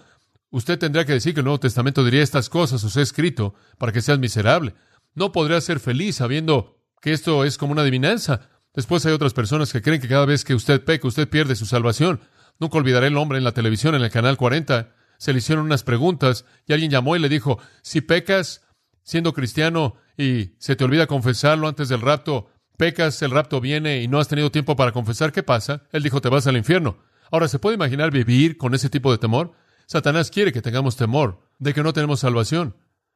Usted 0.51 0.77
tendría 0.77 1.03
que 1.05 1.13
decir 1.13 1.33
que 1.33 1.39
el 1.39 1.45
Nuevo 1.45 1.59
Testamento 1.59 2.05
diría 2.05 2.21
estas 2.21 2.47
cosas 2.47 2.83
os 2.83 2.95
he 2.95 3.01
escrito 3.01 3.55
para 3.79 3.91
que 3.91 4.03
seas 4.03 4.19
miserable. 4.19 4.75
No 5.15 5.31
podría 5.31 5.59
ser 5.61 5.79
feliz 5.79 6.17
sabiendo 6.17 6.77
que 7.01 7.11
esto 7.11 7.43
es 7.43 7.57
como 7.57 7.71
una 7.71 7.81
adivinanza. 7.81 8.51
Después 8.75 9.03
hay 9.07 9.13
otras 9.13 9.33
personas 9.33 9.73
que 9.73 9.81
creen 9.81 9.99
que 9.99 10.07
cada 10.07 10.27
vez 10.27 10.45
que 10.45 10.53
usted 10.53 10.83
peca, 10.83 11.07
usted 11.07 11.27
pierde 11.27 11.55
su 11.55 11.65
salvación. 11.65 12.21
Nunca 12.59 12.77
olvidaré 12.77 13.07
el 13.07 13.17
hombre 13.17 13.39
en 13.39 13.43
la 13.43 13.53
televisión, 13.53 13.95
en 13.95 14.03
el 14.03 14.11
canal 14.11 14.37
40. 14.37 14.93
Se 15.17 15.33
le 15.33 15.39
hicieron 15.39 15.65
unas 15.65 15.81
preguntas 15.81 16.45
y 16.67 16.73
alguien 16.73 16.91
llamó 16.91 17.15
y 17.15 17.19
le 17.19 17.29
dijo, 17.29 17.57
si 17.81 18.01
pecas 18.01 18.62
siendo 19.03 19.33
cristiano 19.33 19.95
y 20.17 20.51
se 20.57 20.75
te 20.75 20.83
olvida 20.83 21.07
confesarlo 21.07 21.67
antes 21.67 21.89
del 21.89 22.01
rapto, 22.01 22.49
pecas, 22.77 23.21
el 23.21 23.31
rapto 23.31 23.61
viene 23.61 24.01
y 24.01 24.07
no 24.07 24.19
has 24.19 24.27
tenido 24.27 24.51
tiempo 24.51 24.75
para 24.75 24.91
confesar, 24.91 25.31
¿qué 25.31 25.43
pasa? 25.43 25.83
Él 25.91 26.03
dijo, 26.03 26.21
te 26.21 26.29
vas 26.29 26.47
al 26.47 26.57
infierno. 26.57 26.97
Ahora, 27.31 27.47
¿se 27.47 27.59
puede 27.59 27.75
imaginar 27.75 28.11
vivir 28.11 28.57
con 28.57 28.73
ese 28.73 28.89
tipo 28.89 29.11
de 29.11 29.17
temor? 29.17 29.53
Satanás 29.85 30.31
quiere 30.31 30.51
que 30.51 30.61
tengamos 30.61 30.95
temor 30.95 31.47
de 31.59 31.73
que 31.73 31.83
no 31.83 31.93
tenemos 31.93 32.19
salvación. 32.19 32.75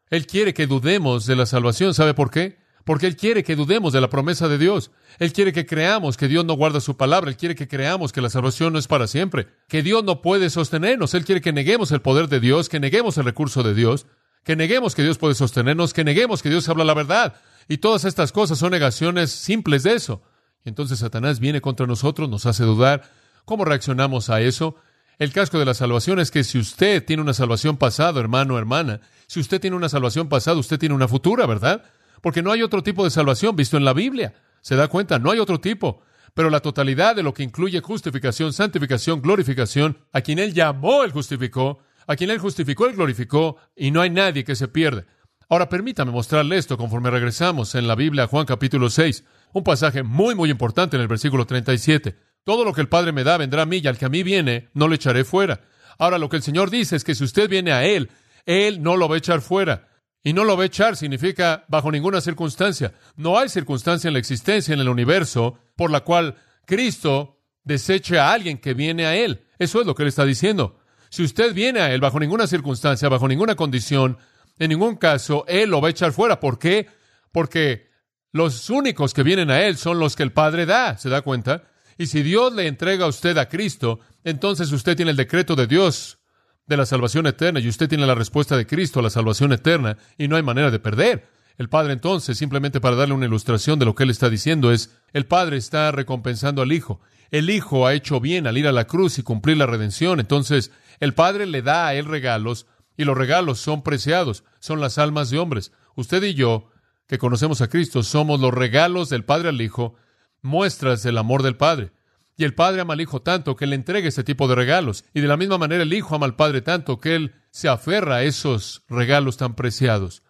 Él 0.09 0.25
quiere 0.25 0.53
que 0.53 0.67
dudemos 0.67 1.25
de 1.25 1.35
la 1.35 1.45
salvación. 1.45 1.93
¿Sabe 1.93 2.13
por 2.13 2.31
qué? 2.31 2.57
Porque 2.85 3.07
Él 3.07 3.17
quiere 3.17 3.43
que 3.43 3.55
dudemos 3.55 3.91
de 3.91 3.99
la 3.99 4.09
promesa 4.09 4.47
de 4.47 4.57
Dios. 4.57 4.91
Él 5.19 5.33
quiere 5.33 5.51
que 5.51 5.65
creamos 5.65 6.15
que 6.15 6.29
Dios 6.29 6.45
no 6.45 6.53
guarda 6.53 6.79
su 6.79 6.95
palabra. 6.95 7.29
Él 7.29 7.35
quiere 7.35 7.55
que 7.55 7.67
creamos 7.67 8.13
que 8.13 8.21
la 8.21 8.29
salvación 8.29 8.71
no 8.73 8.79
es 8.79 8.87
para 8.87 9.07
siempre, 9.07 9.47
que 9.67 9.83
Dios 9.83 10.03
no 10.03 10.21
puede 10.21 10.49
sostenernos. 10.49 11.13
Él 11.13 11.25
quiere 11.25 11.41
que 11.41 11.51
neguemos 11.51 11.91
el 11.91 12.01
poder 12.01 12.29
de 12.29 12.39
Dios, 12.39 12.69
que 12.69 12.79
neguemos 12.79 13.17
el 13.17 13.25
recurso 13.25 13.61
de 13.63 13.73
Dios, 13.73 14.07
que 14.47 14.55
neguemos 14.55 14.95
que 14.95 15.03
Dios 15.03 15.17
puede 15.17 15.35
sostenernos, 15.35 15.93
que 15.93 16.05
neguemos 16.05 16.41
que 16.41 16.49
Dios 16.49 16.69
habla 16.69 16.85
la 16.85 16.93
verdad. 16.93 17.35
Y 17.67 17.79
todas 17.79 18.05
estas 18.05 18.31
cosas 18.31 18.57
son 18.57 18.71
negaciones 18.71 19.29
simples 19.29 19.83
de 19.83 19.93
eso. 19.93 20.21
Y 20.63 20.69
entonces 20.69 20.99
Satanás 20.99 21.41
viene 21.41 21.59
contra 21.59 21.85
nosotros, 21.85 22.29
nos 22.29 22.45
hace 22.45 22.63
dudar. 22.63 23.03
¿Cómo 23.43 23.65
reaccionamos 23.65 24.29
a 24.29 24.39
eso? 24.39 24.77
El 25.19 25.33
casco 25.33 25.59
de 25.59 25.65
la 25.65 25.73
salvación 25.73 26.21
es 26.21 26.31
que 26.31 26.45
si 26.45 26.59
usted 26.59 27.03
tiene 27.03 27.23
una 27.23 27.33
salvación 27.33 27.75
pasada, 27.75 28.21
hermano 28.21 28.53
o 28.53 28.57
hermana, 28.57 29.01
si 29.27 29.41
usted 29.41 29.59
tiene 29.59 29.75
una 29.75 29.89
salvación 29.89 30.29
pasada, 30.29 30.55
usted 30.55 30.79
tiene 30.79 30.95
una 30.95 31.09
futura, 31.09 31.45
¿verdad? 31.45 31.83
Porque 32.21 32.41
no 32.41 32.53
hay 32.53 32.63
otro 32.63 32.81
tipo 32.83 33.03
de 33.03 33.09
salvación 33.09 33.53
visto 33.53 33.75
en 33.75 33.83
la 33.83 33.91
Biblia. 33.91 34.33
¿Se 34.61 34.77
da 34.77 34.87
cuenta? 34.87 35.19
No 35.19 35.31
hay 35.31 35.39
otro 35.39 35.59
tipo. 35.59 36.03
Pero 36.33 36.49
la 36.49 36.61
totalidad 36.61 37.17
de 37.17 37.23
lo 37.23 37.33
que 37.33 37.43
incluye 37.43 37.81
justificación, 37.81 38.53
santificación, 38.53 39.21
glorificación, 39.21 39.97
a 40.13 40.21
quien 40.21 40.39
Él 40.39 40.53
llamó, 40.53 41.03
Él 41.03 41.11
justificó, 41.11 41.79
a 42.07 42.15
quien 42.15 42.31
Él 42.31 42.39
justificó, 42.39 42.87
Él 42.87 42.95
glorificó, 42.95 43.57
y 43.75 43.91
no 43.91 44.01
hay 44.01 44.09
nadie 44.09 44.43
que 44.43 44.55
se 44.55 44.67
pierde. 44.67 45.05
Ahora 45.49 45.69
permítame 45.69 46.11
mostrarle 46.11 46.57
esto 46.57 46.77
conforme 46.77 47.09
regresamos 47.09 47.75
en 47.75 47.87
la 47.87 47.95
Biblia 47.95 48.27
Juan 48.27 48.45
capítulo 48.45 48.89
6, 48.89 49.23
un 49.53 49.63
pasaje 49.63 50.03
muy, 50.03 50.35
muy 50.35 50.49
importante 50.49 50.97
en 50.97 51.01
el 51.01 51.07
versículo 51.07 51.45
37. 51.45 52.17
Todo 52.43 52.65
lo 52.65 52.73
que 52.73 52.81
el 52.81 52.89
Padre 52.89 53.11
me 53.11 53.23
da 53.23 53.37
vendrá 53.37 53.61
a 53.61 53.65
mí 53.65 53.77
y 53.77 53.87
al 53.87 53.97
que 53.97 54.05
a 54.05 54.09
mí 54.09 54.23
viene 54.23 54.69
no 54.73 54.87
le 54.87 54.95
echaré 54.95 55.23
fuera. 55.23 55.61
Ahora 55.97 56.17
lo 56.17 56.29
que 56.29 56.37
el 56.37 56.43
Señor 56.43 56.69
dice 56.69 56.95
es 56.95 57.03
que 57.03 57.15
si 57.15 57.23
usted 57.23 57.49
viene 57.49 57.71
a 57.71 57.85
Él, 57.85 58.09
Él 58.45 58.81
no 58.81 58.97
lo 58.97 59.07
va 59.07 59.15
a 59.15 59.19
echar 59.19 59.41
fuera. 59.41 59.87
Y 60.23 60.33
no 60.33 60.43
lo 60.43 60.57
va 60.57 60.63
a 60.63 60.67
echar 60.67 60.97
significa 60.97 61.63
bajo 61.69 61.91
ninguna 61.91 62.19
circunstancia. 62.19 62.93
No 63.15 63.37
hay 63.37 63.49
circunstancia 63.49 64.09
en 64.09 64.13
la 64.13 64.19
existencia, 64.19 64.73
en 64.73 64.81
el 64.81 64.89
universo, 64.89 65.57
por 65.75 65.91
la 65.91 66.01
cual 66.01 66.35
Cristo 66.65 67.39
deseche 67.63 68.19
a 68.19 68.31
alguien 68.31 68.57
que 68.57 68.73
viene 68.73 69.05
a 69.05 69.15
Él. 69.15 69.45
Eso 69.59 69.79
es 69.79 69.87
lo 69.87 69.95
que 69.95 70.03
Él 70.03 70.09
está 70.09 70.25
diciendo. 70.25 70.79
Si 71.09 71.23
usted 71.23 71.53
viene 71.53 71.79
a 71.79 71.93
Él 71.93 72.01
bajo 72.01 72.19
ninguna 72.19 72.47
circunstancia, 72.47 73.09
bajo 73.09 73.27
ninguna 73.27 73.55
condición, 73.55 74.17
en 74.59 74.69
ningún 74.69 74.95
caso, 74.95 75.45
Él 75.47 75.69
lo 75.69 75.81
va 75.81 75.87
a 75.87 75.91
echar 75.91 76.11
fuera. 76.11 76.39
¿Por 76.39 76.59
qué? 76.59 76.87
Porque 77.31 77.89
los 78.31 78.69
únicos 78.69 79.13
que 79.13 79.23
vienen 79.23 79.51
a 79.51 79.61
Él 79.61 79.77
son 79.77 79.99
los 79.99 80.15
que 80.15 80.23
el 80.23 80.31
Padre 80.31 80.65
da. 80.65 80.97
¿Se 80.97 81.09
da 81.09 81.21
cuenta? 81.21 81.63
Y 81.97 82.07
si 82.07 82.21
Dios 82.21 82.53
le 82.53 82.67
entrega 82.67 83.05
a 83.05 83.09
usted 83.09 83.37
a 83.37 83.49
Cristo, 83.49 83.99
entonces 84.23 84.71
usted 84.71 84.95
tiene 84.95 85.11
el 85.11 85.17
decreto 85.17 85.55
de 85.55 85.67
Dios 85.67 86.19
de 86.67 86.77
la 86.77 86.85
salvación 86.85 87.25
eterna 87.27 87.59
y 87.59 87.67
usted 87.67 87.87
tiene 87.87 88.05
la 88.05 88.15
respuesta 88.15 88.57
de 88.57 88.67
Cristo 88.67 88.99
a 88.99 89.03
la 89.03 89.09
salvación 89.09 89.53
eterna 89.53 89.97
y 90.17 90.27
no 90.27 90.35
hay 90.35 90.43
manera 90.43 90.69
de 90.69 90.79
perder. 90.79 91.27
El 91.57 91.69
Padre 91.69 91.93
entonces, 91.93 92.37
simplemente 92.37 92.79
para 92.79 92.95
darle 92.95 93.15
una 93.15 93.25
ilustración 93.25 93.79
de 93.79 93.85
lo 93.85 93.95
que 93.95 94.03
él 94.03 94.11
está 94.11 94.29
diciendo, 94.29 94.71
es, 94.71 94.95
el 95.13 95.25
Padre 95.25 95.57
está 95.57 95.91
recompensando 95.91 96.61
al 96.61 96.71
Hijo. 96.71 97.01
El 97.31 97.49
Hijo 97.49 97.87
ha 97.87 97.93
hecho 97.93 98.19
bien 98.19 98.47
al 98.47 98.57
ir 98.57 98.67
a 98.67 98.71
la 98.71 98.87
cruz 98.87 99.19
y 99.19 99.23
cumplir 99.23 99.57
la 99.57 99.65
redención. 99.65 100.19
Entonces, 100.19 100.71
el 100.99 101.13
Padre 101.13 101.45
le 101.45 101.61
da 101.61 101.87
a 101.87 101.93
él 101.93 102.05
regalos 102.05 102.67
y 102.95 103.03
los 103.03 103.17
regalos 103.17 103.59
son 103.59 103.83
preciados, 103.83 104.43
son 104.59 104.79
las 104.79 104.97
almas 104.97 105.29
de 105.29 105.39
hombres. 105.39 105.71
Usted 105.95 106.23
y 106.23 106.33
yo, 106.33 106.69
que 107.07 107.17
conocemos 107.17 107.61
a 107.61 107.69
Cristo, 107.69 108.03
somos 108.03 108.39
los 108.39 108.53
regalos 108.53 109.09
del 109.09 109.23
Padre 109.23 109.49
al 109.49 109.61
Hijo 109.61 109.95
muestras 110.41 111.03
del 111.03 111.17
amor 111.17 111.43
del 111.43 111.55
Padre. 111.55 111.91
Y 112.37 112.43
el 112.43 112.53
Padre 112.53 112.81
ama 112.81 112.93
al 112.93 113.01
Hijo 113.01 113.21
tanto 113.21 113.55
que 113.55 113.65
le 113.65 113.75
entrega 113.75 114.07
ese 114.07 114.23
tipo 114.23 114.47
de 114.47 114.55
regalos. 114.55 115.05
Y 115.13 115.21
de 115.21 115.27
la 115.27 115.37
misma 115.37 115.57
manera 115.57 115.83
el 115.83 115.93
Hijo 115.93 116.15
ama 116.15 116.25
al 116.25 116.35
Padre 116.35 116.61
tanto 116.61 116.99
que 116.99 117.15
Él 117.15 117.35
se 117.49 117.67
aferra 117.67 118.17
a 118.17 118.23
esos 118.23 118.83
regalos 118.87 119.37
tan 119.37 119.55
preciados. 119.55 120.23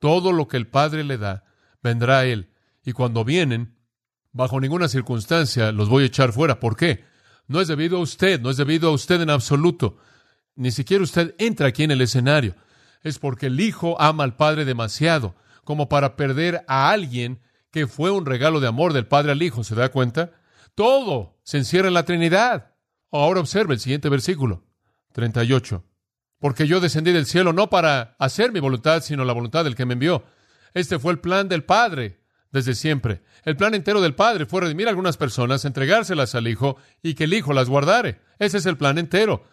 Todo 0.00 0.32
lo 0.32 0.48
que 0.48 0.56
el 0.56 0.66
Padre 0.66 1.04
le 1.04 1.18
da, 1.18 1.44
vendrá 1.82 2.20
a 2.20 2.24
Él. 2.24 2.50
Y 2.84 2.92
cuando 2.92 3.24
vienen, 3.24 3.76
bajo 4.32 4.60
ninguna 4.60 4.88
circunstancia 4.88 5.72
los 5.72 5.88
voy 5.88 6.04
a 6.04 6.06
echar 6.06 6.32
fuera. 6.32 6.58
¿Por 6.58 6.76
qué? 6.76 7.04
No 7.46 7.60
es 7.60 7.68
debido 7.68 7.98
a 7.98 8.00
usted, 8.00 8.40
no 8.40 8.50
es 8.50 8.56
debido 8.56 8.88
a 8.88 8.92
usted 8.92 9.20
en 9.20 9.30
absoluto. 9.30 9.98
Ni 10.54 10.70
siquiera 10.70 11.04
usted 11.04 11.34
entra 11.38 11.68
aquí 11.68 11.84
en 11.84 11.90
el 11.90 12.00
escenario. 12.00 12.54
Es 13.02 13.18
porque 13.18 13.46
el 13.46 13.60
Hijo 13.60 14.00
ama 14.00 14.24
al 14.24 14.36
Padre 14.36 14.64
demasiado 14.64 15.34
como 15.64 15.88
para 15.88 16.16
perder 16.16 16.64
a 16.66 16.90
alguien 16.90 17.40
que 17.70 17.86
fue 17.86 18.10
un 18.10 18.26
regalo 18.26 18.60
de 18.60 18.68
amor 18.68 18.92
del 18.92 19.06
Padre 19.06 19.32
al 19.32 19.42
Hijo. 19.42 19.64
¿Se 19.64 19.74
da 19.74 19.90
cuenta? 19.90 20.32
Todo 20.74 21.38
se 21.42 21.58
encierra 21.58 21.88
en 21.88 21.94
la 21.94 22.04
Trinidad. 22.04 22.74
Ahora 23.10 23.40
observe 23.40 23.74
el 23.74 23.80
siguiente 23.80 24.08
versículo, 24.08 24.64
38. 25.12 25.84
Porque 26.38 26.66
yo 26.66 26.80
descendí 26.80 27.12
del 27.12 27.26
cielo 27.26 27.52
no 27.52 27.70
para 27.70 28.16
hacer 28.18 28.52
mi 28.52 28.60
voluntad, 28.60 29.02
sino 29.02 29.24
la 29.24 29.32
voluntad 29.32 29.64
del 29.64 29.76
que 29.76 29.86
me 29.86 29.92
envió. 29.92 30.24
Este 30.74 30.98
fue 30.98 31.12
el 31.12 31.20
plan 31.20 31.48
del 31.48 31.64
Padre 31.64 32.21
desde 32.52 32.74
siempre. 32.74 33.22
El 33.44 33.56
plan 33.56 33.74
entero 33.74 34.00
del 34.00 34.14
Padre 34.14 34.46
fue 34.46 34.60
redimir 34.60 34.86
a 34.86 34.90
algunas 34.90 35.16
personas, 35.16 35.64
entregárselas 35.64 36.34
al 36.34 36.46
Hijo 36.46 36.76
y 37.02 37.14
que 37.14 37.24
el 37.24 37.34
Hijo 37.34 37.52
las 37.52 37.68
guardare. 37.68 38.20
Ese 38.38 38.58
es 38.58 38.66
el 38.66 38.76
plan 38.76 38.98
entero. 38.98 39.44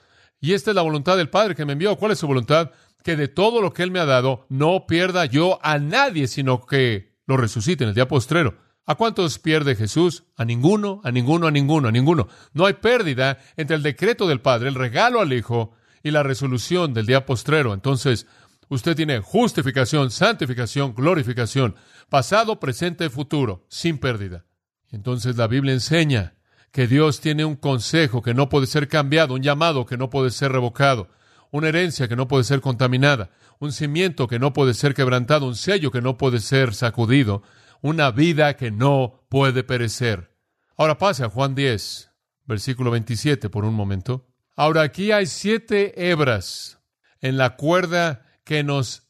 Y 0.41 0.53
esta 0.53 0.72
es 0.72 0.75
la 0.75 0.84
voluntad 0.84 1.18
del 1.18 1.29
Padre 1.29 1.56
que 1.56 1.65
me 1.65 1.74
envió. 1.74 1.96
¿Cuál 1.96 2.12
es 2.12 2.20
su 2.20 2.27
voluntad? 2.27 2.72
Que 3.03 3.15
de 3.15 3.27
todo 3.27 3.62
lo 3.62 3.74
que 3.74 3.84
Él 3.84 3.91
me 3.91 4.00
ha 4.00 4.06
dado 4.06 4.46
no 4.50 4.86
pierda 4.86 5.25
yo 5.25 5.60
a 5.63 5.79
nadie, 5.79 6.27
sino 6.27 6.65
que 6.65 7.18
lo 7.25 7.38
resucite 7.38 7.84
en 7.84 7.89
el 7.89 7.96
día 7.96 8.08
postrero. 8.08 8.58
¿A 8.86 8.96
cuántos 8.96 9.38
pierde 9.39 9.75
Jesús? 9.75 10.24
A 10.36 10.46
ninguno, 10.46 11.00
a 11.03 11.12
ninguno, 11.12 11.48
a 11.48 11.51
ninguno, 11.51 11.88
a 11.88 11.91
ninguno. 11.91 12.27
No 12.53 12.65
hay 12.65 12.74
pérdida 12.74 13.38
entre 13.56 13.75
el 13.75 13.84
decreto 13.84 14.27
del 14.27 14.41
Padre, 14.41 14.70
el 14.70 14.75
regalo 14.75 15.22
al 15.22 15.32
Hijo 15.32 15.74
y 16.03 16.12
la 16.12 16.24
resolución 16.24 16.94
del 16.94 17.06
día 17.06 17.25
postrero. 17.25 17.74
Entonces, 17.74 18.25
usted 18.70 18.96
tiene 18.96 19.20
justificación, 19.20 20.12
santificación, 20.12 20.96
glorificación, 20.96 21.76
pasado, 22.10 22.60
presente, 22.60 23.10
futuro, 23.10 23.66
sin 23.68 23.98
pérdida. 23.98 24.46
Entonces 24.92 25.36
la 25.36 25.48
Biblia 25.48 25.74
enseña 25.74 26.36
que 26.72 26.88
Dios 26.88 27.20
tiene 27.20 27.46
un 27.46 27.56
consejo 27.56 28.22
que 28.22 28.34
no 28.34 28.50
puede 28.50 28.68
ser 28.68 28.88
cambiado, 28.88 29.34
un 29.34 29.42
llamado 29.42 29.86
que 29.86 29.98
no 29.98 30.10
puede 30.10 30.32
ser 30.32 30.52
revocado, 30.52 31.10
una 31.52 31.70
herencia 31.70 32.08
que 32.08 32.16
no 32.16 32.28
puede 32.28 32.44
ser 32.44 32.62
contaminada, 32.62 33.32
un 33.60 33.72
cimiento 33.72 34.28
que 34.28 34.40
no 34.40 34.54
puede 34.54 34.74
ser 34.74 34.94
quebrantado, 34.94 35.48
un 35.48 35.56
sello 35.56 35.92
que 35.92 36.02
no 36.02 36.18
puede 36.18 36.40
ser 36.40 36.74
sacudido, 36.74 37.44
una 37.82 38.12
vida 38.12 38.56
que 38.56 38.72
no 38.72 39.26
puede 39.30 39.64
perecer. 39.64 40.36
Ahora 40.78 40.98
pase 40.98 41.24
a 41.24 41.30
Juan 41.30 41.56
10, 41.56 42.12
versículo 42.46 42.92
27 42.92 43.50
por 43.50 43.66
un 43.66 43.74
momento. 43.74 44.28
Ahora 44.56 44.82
aquí 44.82 45.12
hay 45.12 45.26
siete 45.26 46.10
hebras 46.10 46.80
en 47.22 47.38
la 47.38 47.56
cuerda 47.56 48.26
que 48.50 48.63
nos 48.63 49.03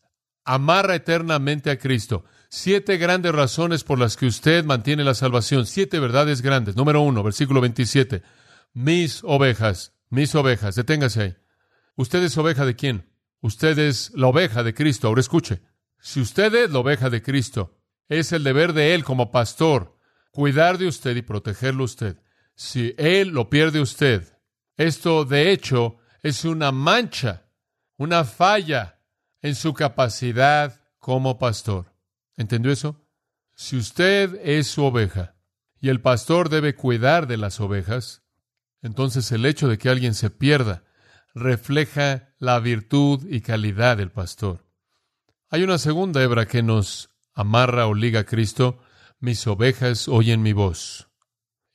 amarra 0.43 0.96
eternamente 0.96 1.72
a 1.72 1.79
Cristo. 1.79 2.25
Siete 2.50 2.98
grandes 2.98 3.31
razones 3.31 3.86
por 3.86 3.98
las 3.98 4.17
que 4.17 4.25
usted 4.25 4.65
mantiene 4.65 5.05
la 5.05 5.13
salvación. 5.13 5.65
Siete 5.65 5.98
verdades 5.98 6.41
grandes. 6.41 6.75
Número 6.75 7.00
uno, 7.00 7.24
versículo 7.24 7.62
27. 7.62 8.22
Mis 8.74 9.22
ovejas, 9.24 9.93
mis 10.10 10.36
ovejas. 10.36 10.75
Deténgase 10.75 11.22
ahí. 11.22 11.36
¿Usted 11.96 12.22
es 12.22 12.38
oveja 12.38 12.65
de 12.65 12.75
quién? 12.75 13.10
Usted 13.39 13.79
es 13.79 14.12
la 14.13 14.27
oveja 14.27 14.62
de 14.62 14.74
Cristo. 14.74 15.08
Ahora 15.08 15.22
escuche. 15.22 15.62
Si 16.01 16.19
usted 16.19 16.53
es 16.55 16.69
la 16.72 16.79
oveja 16.79 17.10
de 17.10 17.22
Cristo, 17.22 17.79
es 18.10 18.34
el 18.34 18.43
deber 18.43 18.74
de 18.74 18.93
Él 18.93 19.05
como 19.05 19.31
pastor 19.31 19.98
cuidar 20.31 20.77
de 20.77 20.88
usted 20.88 21.15
y 21.15 21.22
protegerlo 21.22 21.86
usted. 21.86 22.17
Si 22.55 22.93
Él 22.98 23.29
lo 23.29 23.50
pierde 23.50 23.79
usted, 23.79 24.38
esto 24.75 25.24
de 25.24 25.53
hecho 25.53 25.96
es 26.24 26.43
una 26.43 26.74
mancha, 26.74 27.46
una 27.96 28.25
falla 28.25 28.99
en 29.41 29.55
su 29.55 29.74
capacidad 29.74 30.81
como 31.00 31.38
pastor. 31.38 31.93
¿Entendió 32.38 32.72
eso? 32.72 33.05
Si 33.55 33.77
usted 33.77 34.39
es 34.43 34.67
su 34.67 34.84
oveja 34.84 35.36
y 35.81 35.89
el 35.89 36.01
pastor 36.01 36.50
debe 36.50 36.75
cuidar 36.75 37.27
de 37.27 37.38
las 37.38 37.60
ovejas, 37.60 38.24
entonces 38.81 39.31
el 39.31 39.46
hecho 39.46 39.67
de 39.67 39.77
que 39.77 39.89
alguien 39.89 40.13
se 40.13 40.29
pierda 40.29 40.84
refleja 41.34 42.34
la 42.39 42.60
virtud 42.60 43.25
y 43.29 43.41
calidad 43.41 43.98
del 43.98 44.12
pastor. 44.12 44.65
Hay 45.50 45.63
una 45.63 45.77
segunda 45.77 46.22
hebra 46.22 46.48
que 46.48 46.63
nos 46.63 47.10
amarra 47.34 47.88
o 47.88 47.93
liga 47.93 48.22
a 48.22 48.25
Cristo. 48.25 48.79
Mis 49.19 49.46
ovejas 49.48 50.08
oyen 50.08 50.41
mi 50.41 50.53
voz. 50.53 51.08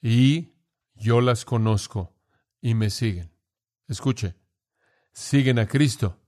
y 0.00 0.54
yo 0.96 1.20
las 1.20 1.44
conozco 1.44 2.14
y 2.60 2.74
me 2.74 2.90
siguen. 2.90 3.32
Escuche, 3.88 4.36
siguen 5.12 5.58
a 5.58 5.66
Cristo. 5.66 6.23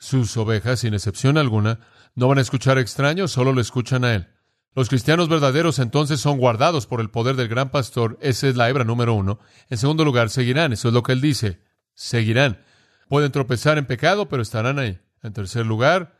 Sus 0.00 0.34
ovejas, 0.38 0.80
sin 0.80 0.94
excepción 0.94 1.36
alguna, 1.36 1.78
no 2.14 2.26
van 2.26 2.38
a 2.38 2.40
escuchar 2.40 2.78
extraños, 2.78 3.30
solo 3.30 3.52
lo 3.52 3.60
escuchan 3.60 4.02
a 4.04 4.14
Él. 4.14 4.28
Los 4.74 4.88
cristianos 4.88 5.28
verdaderos 5.28 5.78
entonces 5.78 6.20
son 6.20 6.38
guardados 6.38 6.86
por 6.86 7.02
el 7.02 7.10
poder 7.10 7.36
del 7.36 7.48
gran 7.48 7.70
pastor. 7.70 8.16
Esa 8.22 8.48
es 8.48 8.56
la 8.56 8.70
hebra 8.70 8.84
número 8.84 9.12
uno. 9.12 9.40
En 9.68 9.76
segundo 9.76 10.04
lugar, 10.04 10.30
seguirán. 10.30 10.72
Eso 10.72 10.88
es 10.88 10.94
lo 10.94 11.02
que 11.02 11.12
Él 11.12 11.20
dice. 11.20 11.60
Seguirán. 11.92 12.64
Pueden 13.08 13.30
tropezar 13.30 13.76
en 13.76 13.84
pecado, 13.84 14.26
pero 14.28 14.40
estarán 14.40 14.78
ahí. 14.78 14.98
En 15.22 15.34
tercer 15.34 15.66
lugar, 15.66 16.16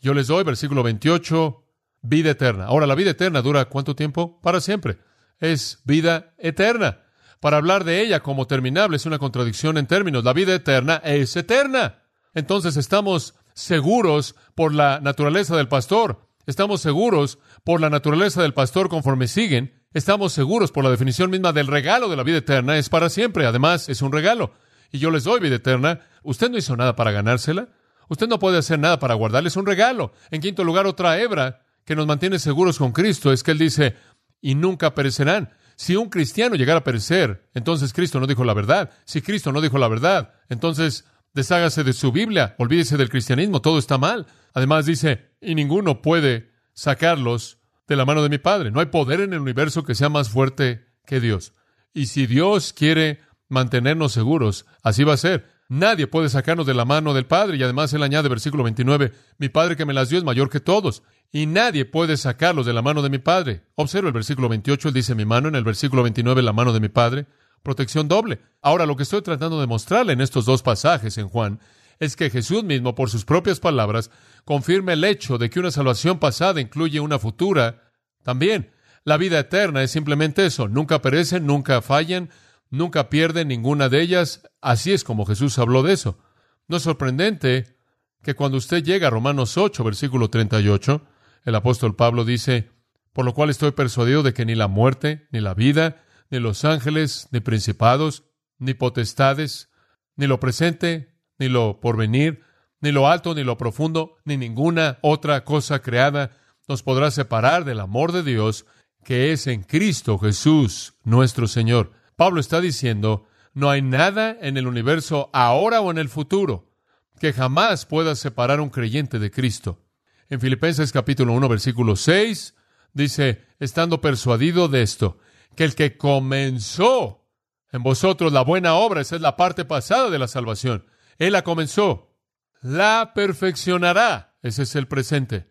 yo 0.00 0.14
les 0.14 0.28
doy, 0.28 0.44
versículo 0.44 0.84
28, 0.84 1.64
vida 2.02 2.30
eterna. 2.30 2.66
Ahora, 2.66 2.86
la 2.86 2.94
vida 2.94 3.10
eterna 3.10 3.42
dura 3.42 3.64
cuánto 3.64 3.96
tiempo? 3.96 4.40
Para 4.40 4.60
siempre. 4.60 4.98
Es 5.40 5.80
vida 5.84 6.32
eterna. 6.38 7.00
Para 7.40 7.56
hablar 7.56 7.82
de 7.82 8.02
ella 8.02 8.20
como 8.20 8.46
terminable 8.46 8.98
es 8.98 9.06
una 9.06 9.18
contradicción 9.18 9.78
en 9.78 9.88
términos. 9.88 10.22
La 10.22 10.32
vida 10.32 10.54
eterna 10.54 11.00
es 11.02 11.34
eterna. 11.34 12.05
Entonces 12.36 12.76
estamos 12.76 13.34
seguros 13.54 14.36
por 14.54 14.74
la 14.74 15.00
naturaleza 15.00 15.56
del 15.56 15.68
pastor. 15.68 16.28
Estamos 16.44 16.82
seguros 16.82 17.38
por 17.64 17.80
la 17.80 17.88
naturaleza 17.88 18.42
del 18.42 18.52
pastor 18.52 18.90
conforme 18.90 19.26
siguen. 19.26 19.82
Estamos 19.94 20.34
seguros 20.34 20.70
por 20.70 20.84
la 20.84 20.90
definición 20.90 21.30
misma 21.30 21.54
del 21.54 21.66
regalo 21.66 22.10
de 22.10 22.16
la 22.16 22.22
vida 22.22 22.36
eterna. 22.36 22.76
Es 22.76 22.90
para 22.90 23.08
siempre. 23.08 23.46
Además, 23.46 23.88
es 23.88 24.02
un 24.02 24.12
regalo. 24.12 24.52
Y 24.92 24.98
yo 24.98 25.10
les 25.10 25.24
doy 25.24 25.40
vida 25.40 25.56
eterna. 25.56 26.00
Usted 26.22 26.50
no 26.50 26.58
hizo 26.58 26.76
nada 26.76 26.94
para 26.94 27.10
ganársela. 27.10 27.68
Usted 28.08 28.28
no 28.28 28.38
puede 28.38 28.58
hacer 28.58 28.78
nada 28.78 28.98
para 28.98 29.14
guardarles 29.14 29.56
un 29.56 29.64
regalo. 29.64 30.12
En 30.30 30.42
quinto 30.42 30.62
lugar, 30.62 30.86
otra 30.86 31.18
hebra 31.18 31.62
que 31.86 31.96
nos 31.96 32.06
mantiene 32.06 32.38
seguros 32.38 32.76
con 32.76 32.92
Cristo 32.92 33.32
es 33.32 33.42
que 33.42 33.52
Él 33.52 33.58
dice, 33.58 33.96
y 34.42 34.56
nunca 34.56 34.94
perecerán. 34.94 35.54
Si 35.76 35.96
un 35.96 36.10
cristiano 36.10 36.54
llegara 36.54 36.80
a 36.80 36.84
perecer, 36.84 37.48
entonces 37.54 37.94
Cristo 37.94 38.20
no 38.20 38.26
dijo 38.26 38.44
la 38.44 38.54
verdad. 38.54 38.90
Si 39.06 39.22
Cristo 39.22 39.52
no 39.52 39.62
dijo 39.62 39.78
la 39.78 39.88
verdad, 39.88 40.34
entonces 40.50 41.06
deshágase 41.36 41.84
de 41.84 41.92
su 41.92 42.12
Biblia, 42.12 42.56
olvídese 42.58 42.96
del 42.96 43.10
cristianismo, 43.10 43.60
todo 43.60 43.78
está 43.78 43.98
mal. 43.98 44.26
Además 44.54 44.86
dice, 44.86 45.32
y 45.40 45.54
ninguno 45.54 46.00
puede 46.00 46.50
sacarlos 46.72 47.58
de 47.86 47.94
la 47.94 48.06
mano 48.06 48.22
de 48.22 48.30
mi 48.30 48.38
Padre. 48.38 48.70
No 48.70 48.80
hay 48.80 48.86
poder 48.86 49.20
en 49.20 49.34
el 49.34 49.40
universo 49.40 49.84
que 49.84 49.94
sea 49.94 50.08
más 50.08 50.30
fuerte 50.30 50.86
que 51.04 51.20
Dios. 51.20 51.52
Y 51.92 52.06
si 52.06 52.26
Dios 52.26 52.72
quiere 52.72 53.20
mantenernos 53.48 54.12
seguros, 54.12 54.64
así 54.82 55.04
va 55.04 55.12
a 55.12 55.18
ser. 55.18 55.46
Nadie 55.68 56.06
puede 56.06 56.30
sacarnos 56.30 56.66
de 56.66 56.72
la 56.72 56.86
mano 56.86 57.12
del 57.12 57.26
Padre. 57.26 57.58
Y 57.58 57.62
además 57.62 57.92
él 57.92 58.02
añade, 58.02 58.30
versículo 58.30 58.64
29, 58.64 59.12
mi 59.36 59.50
Padre 59.50 59.76
que 59.76 59.84
me 59.84 59.92
las 59.92 60.08
dio 60.08 60.18
es 60.18 60.24
mayor 60.24 60.48
que 60.48 60.60
todos. 60.60 61.02
Y 61.32 61.44
nadie 61.44 61.84
puede 61.84 62.16
sacarlos 62.16 62.64
de 62.64 62.72
la 62.72 62.80
mano 62.80 63.02
de 63.02 63.10
mi 63.10 63.18
Padre. 63.18 63.62
Observa 63.74 64.08
el 64.08 64.14
versículo 64.14 64.48
28, 64.48 64.88
él 64.88 64.94
dice 64.94 65.14
mi 65.14 65.26
mano, 65.26 65.48
en 65.48 65.54
el 65.54 65.64
versículo 65.64 66.02
29 66.02 66.40
la 66.40 66.54
mano 66.54 66.72
de 66.72 66.80
mi 66.80 66.88
Padre. 66.88 67.26
Protección 67.66 68.06
doble. 68.06 68.38
Ahora, 68.62 68.86
lo 68.86 68.94
que 68.94 69.02
estoy 69.02 69.22
tratando 69.22 69.60
de 69.60 69.66
mostrarle 69.66 70.12
en 70.12 70.20
estos 70.20 70.44
dos 70.44 70.62
pasajes 70.62 71.18
en 71.18 71.28
Juan 71.28 71.58
es 71.98 72.14
que 72.14 72.30
Jesús 72.30 72.62
mismo, 72.62 72.94
por 72.94 73.10
sus 73.10 73.24
propias 73.24 73.58
palabras, 73.58 74.12
confirma 74.44 74.92
el 74.92 75.02
hecho 75.02 75.36
de 75.36 75.50
que 75.50 75.58
una 75.58 75.72
salvación 75.72 76.20
pasada 76.20 76.60
incluye 76.60 77.00
una 77.00 77.18
futura 77.18 77.90
también. 78.22 78.70
La 79.02 79.16
vida 79.16 79.40
eterna 79.40 79.82
es 79.82 79.90
simplemente 79.90 80.46
eso. 80.46 80.68
Nunca 80.68 81.02
perecen, 81.02 81.44
nunca 81.44 81.82
fallan, 81.82 82.30
nunca 82.70 83.10
pierden 83.10 83.48
ninguna 83.48 83.88
de 83.88 84.00
ellas. 84.00 84.42
Así 84.60 84.92
es 84.92 85.02
como 85.02 85.26
Jesús 85.26 85.58
habló 85.58 85.82
de 85.82 85.94
eso. 85.94 86.20
No 86.68 86.76
es 86.76 86.84
sorprendente 86.84 87.76
que 88.22 88.34
cuando 88.34 88.58
usted 88.58 88.84
llega 88.84 89.08
a 89.08 89.10
Romanos 89.10 89.58
8, 89.58 89.82
versículo 89.82 90.30
38, 90.30 91.02
el 91.42 91.54
apóstol 91.56 91.96
Pablo 91.96 92.24
dice, 92.24 92.70
por 93.12 93.24
lo 93.24 93.34
cual 93.34 93.50
estoy 93.50 93.72
persuadido 93.72 94.22
de 94.22 94.34
que 94.34 94.46
ni 94.46 94.54
la 94.54 94.68
muerte, 94.68 95.26
ni 95.32 95.40
la 95.40 95.54
vida, 95.54 96.04
ni 96.30 96.40
los 96.40 96.64
ángeles, 96.64 97.28
ni 97.30 97.40
principados, 97.40 98.24
ni 98.58 98.74
potestades, 98.74 99.70
ni 100.16 100.26
lo 100.26 100.40
presente, 100.40 101.14
ni 101.38 101.48
lo 101.48 101.80
porvenir, 101.80 102.42
ni 102.80 102.92
lo 102.92 103.08
alto, 103.08 103.34
ni 103.34 103.44
lo 103.44 103.56
profundo, 103.58 104.16
ni 104.24 104.36
ninguna 104.36 104.98
otra 105.02 105.44
cosa 105.44 105.80
creada 105.80 106.32
nos 106.68 106.82
podrá 106.82 107.10
separar 107.10 107.64
del 107.64 107.80
amor 107.80 108.12
de 108.12 108.22
Dios 108.22 108.66
que 109.04 109.32
es 109.32 109.46
en 109.46 109.62
Cristo 109.62 110.18
Jesús, 110.18 110.94
nuestro 111.04 111.46
Señor. 111.46 111.92
Pablo 112.16 112.40
está 112.40 112.60
diciendo, 112.60 113.26
no 113.54 113.70
hay 113.70 113.80
nada 113.80 114.36
en 114.40 114.56
el 114.56 114.66
universo 114.66 115.30
ahora 115.32 115.80
o 115.80 115.90
en 115.90 115.98
el 115.98 116.08
futuro 116.08 116.72
que 117.20 117.32
jamás 117.32 117.86
pueda 117.86 118.14
separar 118.14 118.60
un 118.60 118.68
creyente 118.68 119.18
de 119.18 119.30
Cristo. 119.30 119.80
En 120.28 120.40
Filipenses 120.40 120.92
capítulo 120.92 121.32
1 121.34 121.48
versículo 121.48 121.96
6 121.96 122.54
dice, 122.92 123.44
estando 123.60 124.00
persuadido 124.00 124.68
de 124.68 124.82
esto, 124.82 125.18
que 125.56 125.64
el 125.64 125.74
que 125.74 125.96
comenzó 125.96 127.26
en 127.72 127.82
vosotros 127.82 128.32
la 128.32 128.42
buena 128.42 128.74
obra, 128.74 129.00
esa 129.00 129.16
es 129.16 129.22
la 129.22 129.36
parte 129.36 129.64
pasada 129.64 130.10
de 130.10 130.18
la 130.18 130.28
salvación, 130.28 130.86
Él 131.18 131.32
la 131.32 131.42
comenzó, 131.42 132.14
la 132.62 133.12
perfeccionará, 133.14 134.36
ese 134.42 134.62
es 134.62 134.76
el 134.76 134.86
presente, 134.86 135.50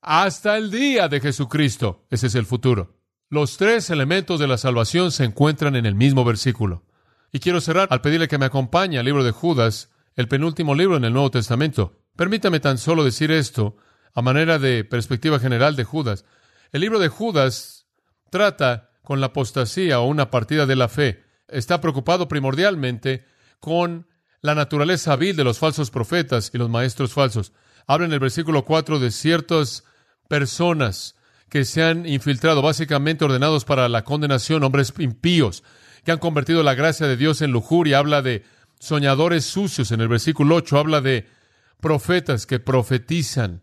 hasta 0.00 0.56
el 0.56 0.70
día 0.70 1.08
de 1.08 1.20
Jesucristo, 1.20 2.06
ese 2.10 2.28
es 2.28 2.34
el 2.34 2.46
futuro. 2.46 2.98
Los 3.30 3.56
tres 3.56 3.90
elementos 3.90 4.40
de 4.40 4.46
la 4.46 4.56
salvación 4.56 5.12
se 5.12 5.24
encuentran 5.24 5.76
en 5.76 5.84
el 5.84 5.94
mismo 5.94 6.24
versículo. 6.24 6.86
Y 7.30 7.40
quiero 7.40 7.60
cerrar 7.60 7.88
al 7.90 8.00
pedirle 8.00 8.28
que 8.28 8.38
me 8.38 8.46
acompañe 8.46 8.98
al 8.98 9.04
libro 9.04 9.22
de 9.22 9.32
Judas, 9.32 9.90
el 10.14 10.28
penúltimo 10.28 10.74
libro 10.74 10.96
en 10.96 11.04
el 11.04 11.12
Nuevo 11.12 11.30
Testamento. 11.30 12.00
Permítame 12.16 12.58
tan 12.58 12.78
solo 12.78 13.04
decir 13.04 13.30
esto 13.30 13.76
a 14.14 14.22
manera 14.22 14.58
de 14.58 14.82
perspectiva 14.84 15.38
general 15.38 15.76
de 15.76 15.84
Judas. 15.84 16.24
El 16.72 16.80
libro 16.80 16.98
de 16.98 17.08
Judas 17.08 17.86
trata 18.30 18.87
con 19.08 19.22
la 19.22 19.28
apostasía 19.28 20.00
o 20.00 20.06
una 20.06 20.30
partida 20.30 20.66
de 20.66 20.76
la 20.76 20.86
fe. 20.86 21.24
Está 21.48 21.80
preocupado 21.80 22.28
primordialmente 22.28 23.24
con 23.58 24.06
la 24.42 24.54
naturaleza 24.54 25.16
vil 25.16 25.34
de 25.34 25.44
los 25.44 25.58
falsos 25.58 25.90
profetas 25.90 26.50
y 26.52 26.58
los 26.58 26.68
maestros 26.68 27.14
falsos. 27.14 27.54
Habla 27.86 28.04
en 28.04 28.12
el 28.12 28.18
versículo 28.20 28.66
4 28.66 28.98
de 28.98 29.10
ciertas 29.10 29.82
personas 30.28 31.16
que 31.48 31.64
se 31.64 31.82
han 31.82 32.04
infiltrado, 32.04 32.60
básicamente 32.60 33.24
ordenados 33.24 33.64
para 33.64 33.88
la 33.88 34.04
condenación, 34.04 34.62
hombres 34.62 34.92
impíos, 34.98 35.64
que 36.04 36.12
han 36.12 36.18
convertido 36.18 36.62
la 36.62 36.74
gracia 36.74 37.06
de 37.06 37.16
Dios 37.16 37.40
en 37.40 37.50
lujuria. 37.50 38.00
Habla 38.00 38.20
de 38.20 38.44
soñadores 38.78 39.46
sucios 39.46 39.90
en 39.90 40.02
el 40.02 40.08
versículo 40.08 40.56
8, 40.56 40.78
habla 40.78 41.00
de 41.00 41.26
profetas 41.80 42.44
que 42.44 42.60
profetizan 42.60 43.62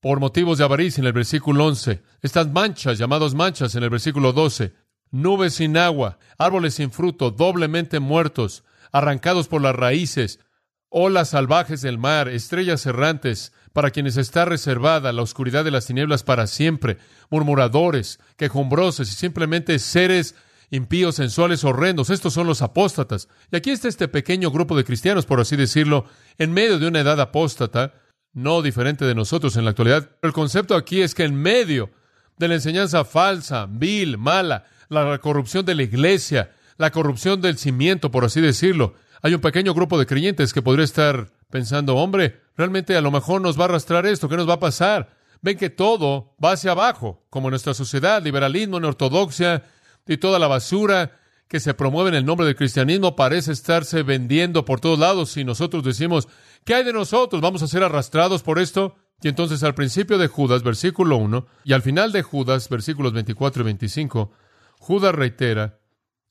por 0.00 0.20
motivos 0.20 0.58
de 0.58 0.64
avaricia 0.64 1.00
en 1.00 1.06
el 1.06 1.12
versículo 1.12 1.66
11, 1.66 2.02
estas 2.22 2.48
manchas, 2.50 2.98
llamados 2.98 3.34
manchas 3.34 3.74
en 3.74 3.82
el 3.82 3.90
versículo 3.90 4.32
12, 4.32 4.74
nubes 5.10 5.54
sin 5.54 5.76
agua, 5.76 6.18
árboles 6.38 6.74
sin 6.74 6.90
fruto, 6.90 7.30
doblemente 7.30 7.98
muertos, 7.98 8.64
arrancados 8.92 9.48
por 9.48 9.60
las 9.60 9.74
raíces, 9.74 10.40
olas 10.88 11.30
salvajes 11.30 11.82
del 11.82 11.98
mar, 11.98 12.28
estrellas 12.28 12.86
errantes, 12.86 13.52
para 13.72 13.90
quienes 13.90 14.16
está 14.16 14.44
reservada 14.44 15.12
la 15.12 15.22
oscuridad 15.22 15.64
de 15.64 15.70
las 15.70 15.86
tinieblas 15.86 16.22
para 16.22 16.46
siempre, 16.46 16.98
murmuradores, 17.30 18.18
quejumbrosos 18.36 19.10
y 19.10 19.14
simplemente 19.14 19.78
seres 19.78 20.34
impíos, 20.70 21.16
sensuales, 21.16 21.64
horrendos. 21.64 22.10
Estos 22.10 22.34
son 22.34 22.46
los 22.46 22.62
apóstatas. 22.62 23.28
Y 23.50 23.56
aquí 23.56 23.70
está 23.70 23.88
este 23.88 24.08
pequeño 24.08 24.50
grupo 24.50 24.76
de 24.76 24.84
cristianos, 24.84 25.26
por 25.26 25.40
así 25.40 25.56
decirlo, 25.56 26.06
en 26.38 26.52
medio 26.52 26.78
de 26.78 26.88
una 26.88 27.00
edad 27.00 27.20
apóstata, 27.20 27.94
no 28.38 28.62
diferente 28.62 29.04
de 29.04 29.14
nosotros 29.14 29.56
en 29.56 29.64
la 29.64 29.70
actualidad. 29.70 30.10
El 30.22 30.32
concepto 30.32 30.76
aquí 30.76 31.02
es 31.02 31.14
que 31.14 31.24
en 31.24 31.34
medio 31.34 31.90
de 32.38 32.48
la 32.48 32.54
enseñanza 32.54 33.04
falsa, 33.04 33.66
vil, 33.68 34.16
mala, 34.16 34.64
la 34.88 35.18
corrupción 35.18 35.66
de 35.66 35.74
la 35.74 35.82
iglesia, 35.82 36.52
la 36.76 36.90
corrupción 36.90 37.40
del 37.40 37.58
cimiento, 37.58 38.10
por 38.10 38.24
así 38.24 38.40
decirlo, 38.40 38.94
hay 39.22 39.34
un 39.34 39.40
pequeño 39.40 39.74
grupo 39.74 39.98
de 39.98 40.06
creyentes 40.06 40.52
que 40.52 40.62
podría 40.62 40.84
estar 40.84 41.30
pensando, 41.50 41.96
hombre, 41.96 42.40
realmente 42.56 42.96
a 42.96 43.00
lo 43.00 43.10
mejor 43.10 43.40
nos 43.40 43.58
va 43.58 43.62
a 43.62 43.68
arrastrar 43.68 44.06
esto, 44.06 44.28
¿qué 44.28 44.36
nos 44.36 44.48
va 44.48 44.54
a 44.54 44.60
pasar? 44.60 45.10
Ven 45.42 45.58
que 45.58 45.70
todo 45.70 46.34
va 46.42 46.52
hacia 46.52 46.70
abajo, 46.70 47.26
como 47.30 47.50
nuestra 47.50 47.74
sociedad, 47.74 48.22
liberalismo, 48.22 48.76
ortodoxia 48.76 49.64
y 50.06 50.16
toda 50.16 50.38
la 50.38 50.46
basura 50.46 51.12
que 51.48 51.60
se 51.60 51.74
promueve 51.74 52.10
en 52.10 52.14
el 52.14 52.26
nombre 52.26 52.46
del 52.46 52.56
cristianismo 52.56 53.16
parece 53.16 53.52
estarse 53.52 54.02
vendiendo 54.02 54.64
por 54.64 54.80
todos 54.80 54.98
lados 54.98 55.36
y 55.38 55.44
nosotros 55.44 55.82
decimos, 55.82 56.28
¿qué 56.64 56.74
hay 56.74 56.84
de 56.84 56.92
nosotros? 56.92 57.40
¿Vamos 57.40 57.62
a 57.62 57.68
ser 57.68 57.82
arrastrados 57.82 58.42
por 58.42 58.58
esto? 58.58 58.96
Y 59.22 59.28
entonces 59.28 59.62
al 59.62 59.74
principio 59.74 60.18
de 60.18 60.28
Judas, 60.28 60.62
versículo 60.62 61.16
1, 61.16 61.46
y 61.64 61.72
al 61.72 61.82
final 61.82 62.12
de 62.12 62.22
Judas, 62.22 62.68
versículos 62.68 63.14
24 63.14 63.62
y 63.62 63.64
25, 63.64 64.30
Judas 64.78 65.14
reitera 65.14 65.80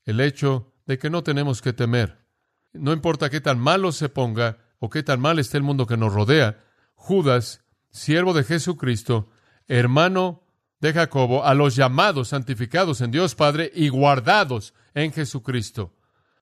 el 0.04 0.20
hecho 0.20 0.72
de 0.86 0.98
que 0.98 1.10
no 1.10 1.22
tenemos 1.22 1.60
que 1.60 1.72
temer. 1.72 2.24
No 2.72 2.92
importa 2.92 3.28
qué 3.28 3.40
tan 3.40 3.58
malo 3.58 3.92
se 3.92 4.08
ponga 4.08 4.58
o 4.78 4.88
qué 4.88 5.02
tan 5.02 5.20
mal 5.20 5.38
esté 5.38 5.58
el 5.58 5.64
mundo 5.64 5.86
que 5.86 5.96
nos 5.96 6.14
rodea, 6.14 6.64
Judas, 6.94 7.64
siervo 7.90 8.32
de 8.32 8.44
Jesucristo, 8.44 9.30
hermano 9.66 10.44
de 10.80 10.92
Jacobo, 10.92 11.44
a 11.44 11.54
los 11.54 11.74
llamados, 11.74 12.28
santificados 12.28 13.00
en 13.00 13.10
Dios 13.10 13.34
Padre 13.34 13.70
y 13.74 13.88
guardados 13.88 14.74
en 14.98 15.12
Jesucristo. 15.12 15.94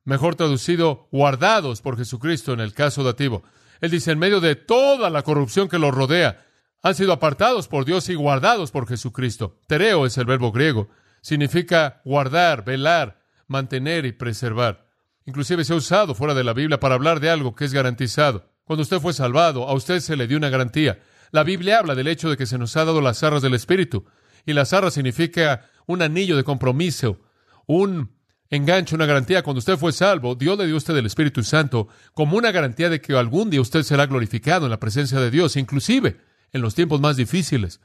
Mejor 0.05 0.35
traducido, 0.37 1.09
guardados 1.11 1.83
por 1.83 1.97
Jesucristo 1.97 2.53
en 2.53 2.61
el 2.61 2.73
caso 2.73 3.03
dativo. 3.03 3.43
Él 3.81 3.91
dice, 3.91 4.13
en 4.13 4.19
medio 4.19 4.41
de 4.41 4.57
toda 4.57 5.11
la 5.11 5.23
corrupción 5.23 5.69
que 5.69 5.79
los 5.79 5.95
rodea, 5.95 6.47
han 6.83 6.95
sido 6.95 7.13
apartados 7.13 7.69
por 7.69 7.85
Dios 7.85 8.09
y 8.09 8.15
guardados 8.15 8.71
por 8.71 8.87
Jesucristo. 8.87 9.59
Tereo 9.67 10.07
es 10.07 10.17
el 10.19 10.25
verbo 10.25 10.53
griego. 10.53 10.89
Significa 11.21 12.01
guardar, 12.05 12.65
velar, 12.65 13.21
mantener 13.49 14.07
y 14.07 14.13
preservar. 14.13 14.87
Inclusive 15.25 15.65
se 15.65 15.73
ha 15.73 15.77
usado 15.77 16.15
fuera 16.15 16.35
de 16.35 16.45
la 16.45 16.53
Biblia 16.53 16.79
para 16.79 16.95
hablar 16.95 17.19
de 17.19 17.31
algo 17.31 17.55
que 17.55 17.65
es 17.65 17.73
garantizado. 17.73 18.49
Cuando 18.65 18.83
usted 18.83 19.01
fue 19.01 19.13
salvado, 19.13 19.69
a 19.69 19.75
usted 19.75 19.99
se 20.01 20.17
le 20.17 20.29
dio 20.29 20.37
una 20.37 20.49
garantía. 20.49 21.01
La 21.33 21.43
Biblia 21.43 21.81
habla 21.81 21.97
del 21.97 22.07
hecho 22.07 22.31
de 22.31 22.37
que 22.37 22.47
se 22.47 22.59
nos 22.59 22.77
ha 22.77 22.85
dado 22.85 23.01
las 23.01 23.23
arras 23.25 23.43
del 23.43 23.55
Espíritu. 23.55 24.07
Y 24.45 24.53
las 24.53 24.73
arras 24.73 24.95
significa 24.95 25.69
un 25.87 26.03
anillo 26.03 26.37
de 26.37 26.45
compromiso, 26.45 27.21
un 27.67 28.16
enganche, 28.51 28.95
una 28.95 29.07
garantía. 29.07 29.43
Cuando 29.43 29.59
usted 29.59 29.77
fue 29.77 29.93
salvo, 29.93 30.35
Dios 30.35 30.59
le 30.59 30.67
dio 30.67 30.75
a 30.75 30.79
usted 30.79 30.97
el 30.97 31.07
Espíritu 31.07 31.43
Santo 31.43 31.89
como 32.15 32.37
una 32.37 32.53
garantía 32.53 32.89
de 32.89 33.01
que 33.01 33.17
algún 33.17 33.51
día 33.51 33.61
usted 33.61 33.83
será 33.83 34.07
glorificado 34.07 34.67
en 34.67 34.71
la 34.71 34.81
presencia 34.81 35.21
de 35.21 35.31
Dios, 35.31 35.57
inclusive 35.57 36.21
en 36.53 36.63
los 36.63 36.75
tiempos 36.75 37.01
más 37.01 37.17
difíciles. 37.17 37.81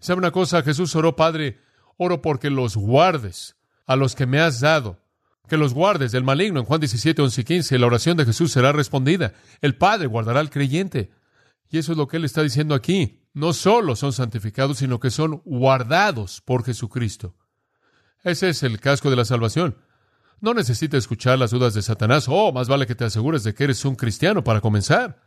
¿Sabe 0.00 0.18
una 0.18 0.30
cosa? 0.30 0.62
Jesús 0.62 0.94
oró, 0.96 1.16
Padre, 1.16 1.60
oro 1.96 2.22
porque 2.22 2.50
los 2.50 2.76
guardes 2.76 3.56
a 3.86 3.96
los 3.96 4.14
que 4.14 4.26
me 4.26 4.40
has 4.40 4.60
dado, 4.60 5.00
que 5.48 5.56
los 5.56 5.74
guardes 5.74 6.12
del 6.12 6.24
maligno. 6.24 6.60
En 6.60 6.66
Juan 6.66 6.80
17, 6.80 7.22
11 7.22 7.40
y 7.40 7.44
15, 7.44 7.78
la 7.78 7.86
oración 7.86 8.16
de 8.16 8.24
Jesús 8.24 8.52
será 8.52 8.72
respondida. 8.72 9.34
El 9.60 9.76
Padre 9.76 10.06
guardará 10.06 10.40
al 10.40 10.50
creyente. 10.50 11.10
Y 11.70 11.78
eso 11.78 11.92
es 11.92 11.98
lo 11.98 12.06
que 12.06 12.18
Él 12.18 12.24
está 12.24 12.42
diciendo 12.42 12.74
aquí. 12.74 13.22
No 13.32 13.52
solo 13.52 13.96
son 13.96 14.12
santificados, 14.12 14.78
sino 14.78 15.00
que 15.00 15.10
son 15.10 15.40
guardados 15.44 16.40
por 16.42 16.64
Jesucristo. 16.64 17.34
Ese 18.22 18.50
es 18.50 18.62
el 18.62 18.78
casco 18.78 19.10
de 19.10 19.16
la 19.16 19.24
salvación. 19.24 19.76
No 20.42 20.54
necesita 20.54 20.96
escuchar 20.96 21.38
las 21.38 21.52
dudas 21.52 21.72
de 21.72 21.82
Satanás. 21.82 22.26
Oh, 22.28 22.50
más 22.50 22.66
vale 22.66 22.84
que 22.88 22.96
te 22.96 23.04
asegures 23.04 23.44
de 23.44 23.54
que 23.54 23.62
eres 23.62 23.84
un 23.84 23.94
cristiano 23.94 24.42
para 24.42 24.60
comenzar. 24.60 25.22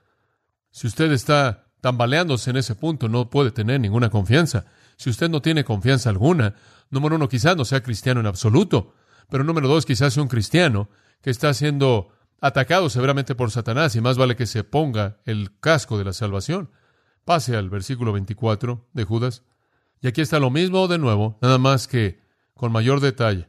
Si 0.71 0.87
usted 0.87 1.09
está 1.13 1.69
tambaleándose 1.79 2.49
en 2.49 2.57
ese 2.57 2.75
punto, 2.75 3.07
no 3.07 3.29
puede 3.29 3.51
tener 3.51 3.79
ninguna 3.79 4.09
confianza. 4.09 4.65
Si 4.97 5.09
usted 5.09 5.29
no 5.29 5.41
tiene 5.41 5.63
confianza 5.63 6.09
alguna, 6.09 6.55
número 6.89 7.15
uno, 7.15 7.29
quizás 7.29 7.55
no 7.55 7.63
sea 7.63 7.81
cristiano 7.81 8.19
en 8.19 8.25
absoluto, 8.25 8.93
pero 9.29 9.45
número 9.45 9.69
dos, 9.69 9.85
quizás 9.85 10.13
sea 10.13 10.21
un 10.21 10.27
cristiano 10.27 10.89
que 11.21 11.29
está 11.29 11.53
siendo 11.53 12.09
atacado 12.41 12.89
severamente 12.89 13.35
por 13.35 13.51
Satanás 13.51 13.95
y 13.95 14.01
más 14.01 14.17
vale 14.17 14.35
que 14.35 14.45
se 14.45 14.65
ponga 14.65 15.21
el 15.23 15.57
casco 15.61 15.97
de 15.97 16.03
la 16.03 16.11
salvación. 16.11 16.71
Pase 17.23 17.55
al 17.55 17.69
versículo 17.69 18.11
24 18.11 18.89
de 18.91 19.03
Judas. 19.05 19.43
Y 20.01 20.07
aquí 20.07 20.19
está 20.19 20.41
lo 20.41 20.51
mismo 20.51 20.89
de 20.89 20.97
nuevo, 20.97 21.39
nada 21.41 21.57
más 21.57 21.87
que 21.87 22.19
con 22.53 22.73
mayor 22.73 22.99
detalle. 22.99 23.47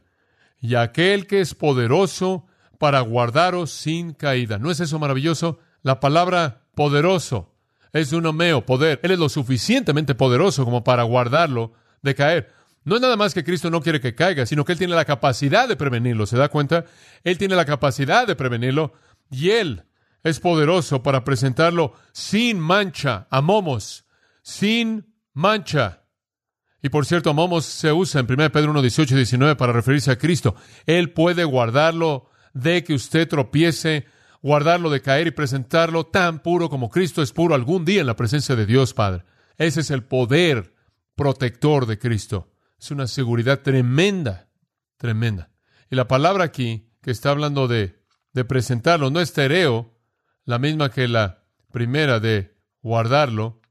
Y 0.59 0.75
aquel 0.75 1.27
que 1.27 1.41
es 1.41 1.53
poderoso 1.53 2.45
para 2.77 3.01
guardaros 3.01 3.71
sin 3.71 4.13
caída. 4.13 4.57
¿No 4.57 4.71
es 4.71 4.79
eso 4.79 4.99
maravilloso? 4.99 5.59
La 5.83 5.99
palabra 5.99 6.63
poderoso 6.75 7.53
es 7.93 8.11
un 8.13 8.25
homeo, 8.25 8.65
poder. 8.65 8.99
Él 9.03 9.11
es 9.11 9.19
lo 9.19 9.29
suficientemente 9.29 10.15
poderoso 10.15 10.65
como 10.65 10.83
para 10.83 11.03
guardarlo 11.03 11.73
de 12.01 12.15
caer. 12.15 12.53
No 12.83 12.95
es 12.95 13.01
nada 13.01 13.17
más 13.17 13.33
que 13.33 13.43
Cristo 13.43 13.69
no 13.69 13.81
quiere 13.81 13.99
que 13.99 14.15
caiga, 14.15 14.45
sino 14.45 14.63
que 14.63 14.71
Él 14.71 14.77
tiene 14.77 14.95
la 14.95 15.05
capacidad 15.05 15.67
de 15.67 15.75
prevenirlo. 15.75 16.25
¿Se 16.25 16.37
da 16.37 16.49
cuenta? 16.49 16.85
Él 17.23 17.37
tiene 17.37 17.55
la 17.55 17.65
capacidad 17.65 18.25
de 18.25 18.35
prevenirlo 18.35 18.93
y 19.29 19.49
Él 19.49 19.83
es 20.23 20.39
poderoso 20.39 21.03
para 21.03 21.23
presentarlo 21.23 21.93
sin 22.11 22.59
mancha 22.59 23.27
a 23.29 23.41
momos, 23.41 24.05
sin 24.41 25.13
mancha. 25.33 26.03
Y 26.81 26.89
por 26.89 27.05
cierto, 27.05 27.33
momos 27.33 27.65
se 27.65 27.91
usa 27.91 28.21
en 28.21 28.31
1 28.31 28.51
Pedro 28.51 28.71
1, 28.71 28.81
18 28.81 29.13
y 29.13 29.17
19 29.17 29.55
para 29.55 29.73
referirse 29.73 30.11
a 30.11 30.17
Cristo. 30.17 30.55
Él 30.85 31.11
puede 31.11 31.43
guardarlo 31.43 32.29
de 32.53 32.83
que 32.83 32.93
usted 32.93 33.27
tropiece 33.27 34.05
guardarlo 34.41 34.89
de 34.89 35.01
caer 35.01 35.27
y 35.27 35.31
presentarlo 35.31 36.05
tan 36.05 36.39
puro 36.39 36.69
como 36.69 36.89
Cristo 36.89 37.21
es 37.21 37.31
puro 37.31 37.55
algún 37.55 37.85
día 37.85 38.01
en 38.01 38.07
la 38.07 38.15
presencia 38.15 38.55
de 38.55 38.65
Dios 38.65 38.93
Padre. 38.93 39.25
Ese 39.57 39.81
es 39.81 39.91
el 39.91 40.03
poder 40.03 40.73
protector 41.15 41.85
de 41.87 41.97
Cristo. 41.97 42.51
Es 42.79 42.91
una 42.91 43.07
seguridad 43.07 43.61
tremenda, 43.61 44.49
tremenda. 44.97 45.49
Y 45.89 45.95
la 45.95 46.07
palabra 46.07 46.43
aquí 46.43 46.91
que 47.01 47.11
está 47.11 47.31
hablando 47.31 47.67
de, 47.67 48.03
de 48.33 48.45
presentarlo 48.45 49.09
no 49.09 49.19
es 49.19 49.33
tereo, 49.33 49.97
la 50.45 50.59
misma 50.59 50.91
que 50.91 51.07
la 51.07 51.43
primera 51.71 52.19
de 52.19 52.55
guardarlo, 52.81 53.61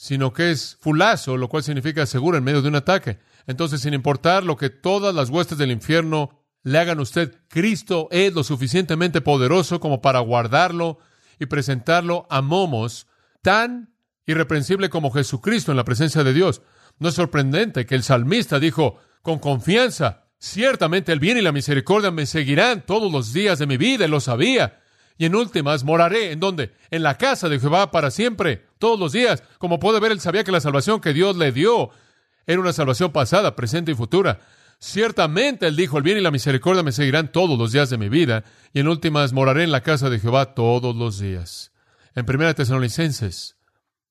sino 0.00 0.32
que 0.32 0.50
es 0.50 0.78
fulazo, 0.80 1.36
lo 1.36 1.50
cual 1.50 1.62
significa 1.62 2.06
seguro 2.06 2.38
en 2.38 2.42
medio 2.42 2.62
de 2.62 2.68
un 2.68 2.74
ataque. 2.74 3.18
Entonces, 3.46 3.82
sin 3.82 3.92
importar 3.92 4.44
lo 4.44 4.56
que 4.56 4.70
todas 4.70 5.14
las 5.14 5.28
huestes 5.28 5.58
del 5.58 5.70
infierno 5.70 6.40
le 6.62 6.78
hagan 6.78 7.00
a 7.00 7.02
usted, 7.02 7.36
Cristo 7.48 8.08
es 8.10 8.32
lo 8.32 8.42
suficientemente 8.42 9.20
poderoso 9.20 9.78
como 9.78 10.00
para 10.00 10.20
guardarlo 10.20 11.00
y 11.38 11.44
presentarlo 11.44 12.26
a 12.30 12.40
momos 12.40 13.08
tan 13.42 13.92
irreprensible 14.24 14.88
como 14.88 15.10
Jesucristo 15.10 15.70
en 15.70 15.76
la 15.76 15.84
presencia 15.84 16.24
de 16.24 16.32
Dios. 16.32 16.62
No 16.98 17.10
es 17.10 17.14
sorprendente 17.14 17.84
que 17.84 17.94
el 17.94 18.02
salmista 18.02 18.58
dijo 18.58 18.96
con 19.20 19.38
confianza, 19.38 20.24
ciertamente 20.38 21.12
el 21.12 21.20
bien 21.20 21.36
y 21.36 21.42
la 21.42 21.52
misericordia 21.52 22.10
me 22.10 22.24
seguirán 22.24 22.86
todos 22.86 23.12
los 23.12 23.34
días 23.34 23.58
de 23.58 23.66
mi 23.66 23.76
vida, 23.76 24.06
y 24.06 24.08
lo 24.08 24.20
sabía. 24.20 24.80
Y 25.18 25.26
en 25.26 25.34
últimas 25.34 25.84
moraré, 25.84 26.32
¿en 26.32 26.40
dónde? 26.40 26.72
En 26.90 27.02
la 27.02 27.18
casa 27.18 27.50
de 27.50 27.60
Jehová 27.60 27.90
para 27.90 28.10
siempre, 28.10 28.69
todos 28.80 28.98
los 28.98 29.12
días. 29.12 29.44
Como 29.58 29.78
puede 29.78 30.00
ver, 30.00 30.10
él 30.10 30.18
sabía 30.18 30.42
que 30.42 30.50
la 30.50 30.60
salvación 30.60 31.00
que 31.00 31.12
Dios 31.12 31.36
le 31.36 31.52
dio 31.52 31.90
era 32.46 32.60
una 32.60 32.72
salvación 32.72 33.12
pasada, 33.12 33.54
presente 33.54 33.92
y 33.92 33.94
futura. 33.94 34.40
Ciertamente, 34.80 35.68
él 35.68 35.76
dijo, 35.76 35.98
el 35.98 36.02
bien 36.02 36.18
y 36.18 36.22
la 36.22 36.30
misericordia 36.30 36.82
me 36.82 36.90
seguirán 36.90 37.30
todos 37.30 37.56
los 37.58 37.70
días 37.70 37.90
de 37.90 37.98
mi 37.98 38.08
vida, 38.08 38.44
y 38.72 38.80
en 38.80 38.88
últimas 38.88 39.32
moraré 39.32 39.62
en 39.62 39.70
la 39.70 39.82
casa 39.82 40.10
de 40.10 40.18
Jehová 40.18 40.54
todos 40.54 40.96
los 40.96 41.20
días. 41.20 41.72
En 42.14 42.24
1 42.28 42.54
Tesalonicenses, 42.54 43.56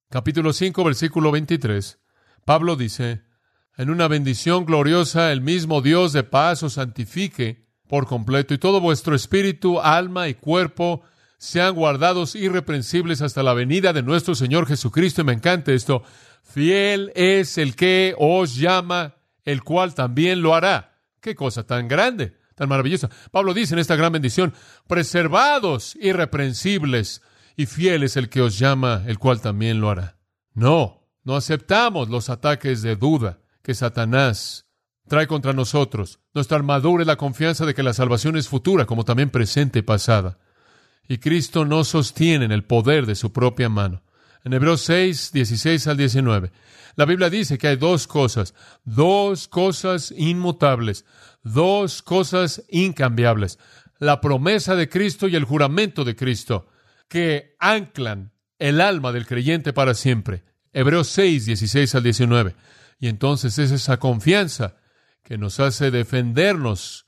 capítulo 0.10 0.54
5, 0.54 0.84
versículo 0.84 1.32
23, 1.32 2.00
Pablo 2.46 2.76
dice, 2.76 3.24
en 3.76 3.90
una 3.90 4.08
bendición 4.08 4.66
gloriosa 4.66 5.32
el 5.32 5.42
mismo 5.42 5.82
Dios 5.82 6.14
de 6.14 6.24
paz 6.24 6.62
os 6.64 6.74
santifique 6.74 7.66
por 7.88 8.06
completo, 8.06 8.54
y 8.54 8.60
todo 8.60 8.80
vuestro 8.80 9.16
espíritu, 9.16 9.82
alma 9.82 10.28
y 10.28 10.36
cuerpo 10.36 11.02
sean 11.40 11.74
guardados 11.74 12.36
irreprensibles 12.36 13.22
hasta 13.24 13.42
la 13.42 13.54
venida 13.54 13.94
de 13.94 14.04
nuestro 14.04 14.36
Señor 14.36 14.68
Jesucristo. 14.68 15.22
Y 15.22 15.24
me 15.24 15.34
encanta 15.34 15.72
esto. 15.72 16.04
Fiel 16.44 17.12
es 17.16 17.58
el 17.58 17.76
que 17.76 18.14
os 18.20 18.56
llama 18.56 19.16
el 19.46 19.64
cual 19.64 19.96
también 19.96 20.42
lo 20.42 20.54
hará. 20.54 21.00
Qué 21.22 21.36
cosa 21.36 21.66
tan 21.66 21.88
grande, 21.88 22.38
tan 22.56 22.70
maravillosa. 22.70 23.10
Pablo 23.32 23.54
dice 23.54 23.74
en 23.74 23.80
esta 23.80 23.96
gran 23.96 24.12
bendición, 24.12 24.54
preservados, 24.88 25.96
irreprensibles 25.96 27.22
y 27.56 27.66
fieles 27.66 28.16
el 28.18 28.30
que 28.30 28.42
os 28.42 28.60
llama, 28.60 29.04
el 29.08 29.18
cual 29.18 29.42
también 29.42 29.82
lo 29.82 29.90
hará. 29.90 30.18
No, 30.54 31.08
no 31.24 31.36
aceptamos 31.36 32.10
los 32.10 32.30
ataques 32.30 32.82
de 32.82 32.96
duda 32.96 33.40
que 33.64 33.74
Satanás 33.74 34.68
trae 35.08 35.26
contra 35.26 35.54
nosotros. 35.54 36.20
Nuestra 36.34 36.58
armadura 36.58 37.04
es 37.04 37.08
la 37.08 37.16
confianza 37.16 37.66
de 37.66 37.74
que 37.74 37.84
la 37.84 37.94
salvación 37.94 38.38
es 38.38 38.48
futura, 38.48 38.86
como 38.86 39.06
también 39.06 39.30
presente 39.30 39.80
y 39.80 39.84
pasada. 39.84 40.38
Y 41.10 41.18
Cristo 41.18 41.66
nos 41.66 41.88
sostiene 41.90 42.46
en 42.46 42.52
el 42.52 42.64
poder 42.64 43.08
de 43.08 43.16
su 43.16 43.34
propia 43.34 43.68
mano. 43.68 44.04
En 44.44 44.54
Hebreos 44.54 44.82
6, 44.82 45.32
16 45.34 45.88
al 45.88 45.98
19. 45.98 46.52
La 46.96 47.06
Biblia 47.06 47.32
dice 47.32 47.58
que 47.58 47.68
hay 47.68 47.78
dos 47.78 48.06
cosas, 48.06 48.54
dos 48.86 49.48
cosas 49.48 50.14
inmutables, 50.16 51.06
dos 51.44 52.04
cosas 52.04 52.64
incambiables. 52.70 53.58
La 53.98 54.22
promesa 54.22 54.76
de 54.76 54.88
Cristo 54.88 55.28
y 55.28 55.36
el 55.36 55.46
juramento 55.46 56.06
de 56.06 56.16
Cristo, 56.16 56.68
que 57.08 57.56
anclan 57.60 58.32
el 58.60 58.80
alma 58.80 59.12
del 59.12 59.26
creyente 59.26 59.74
para 59.74 59.96
siempre. 59.96 60.44
Hebreos 60.74 61.08
6, 61.08 61.48
16 61.48 61.96
al 61.96 62.04
19. 62.04 62.56
Y 63.00 63.08
entonces 63.08 63.58
es 63.58 63.72
esa 63.72 63.98
confianza 63.98 64.76
que 65.24 65.40
nos 65.40 65.60
hace 65.60 65.90
defendernos 65.90 67.08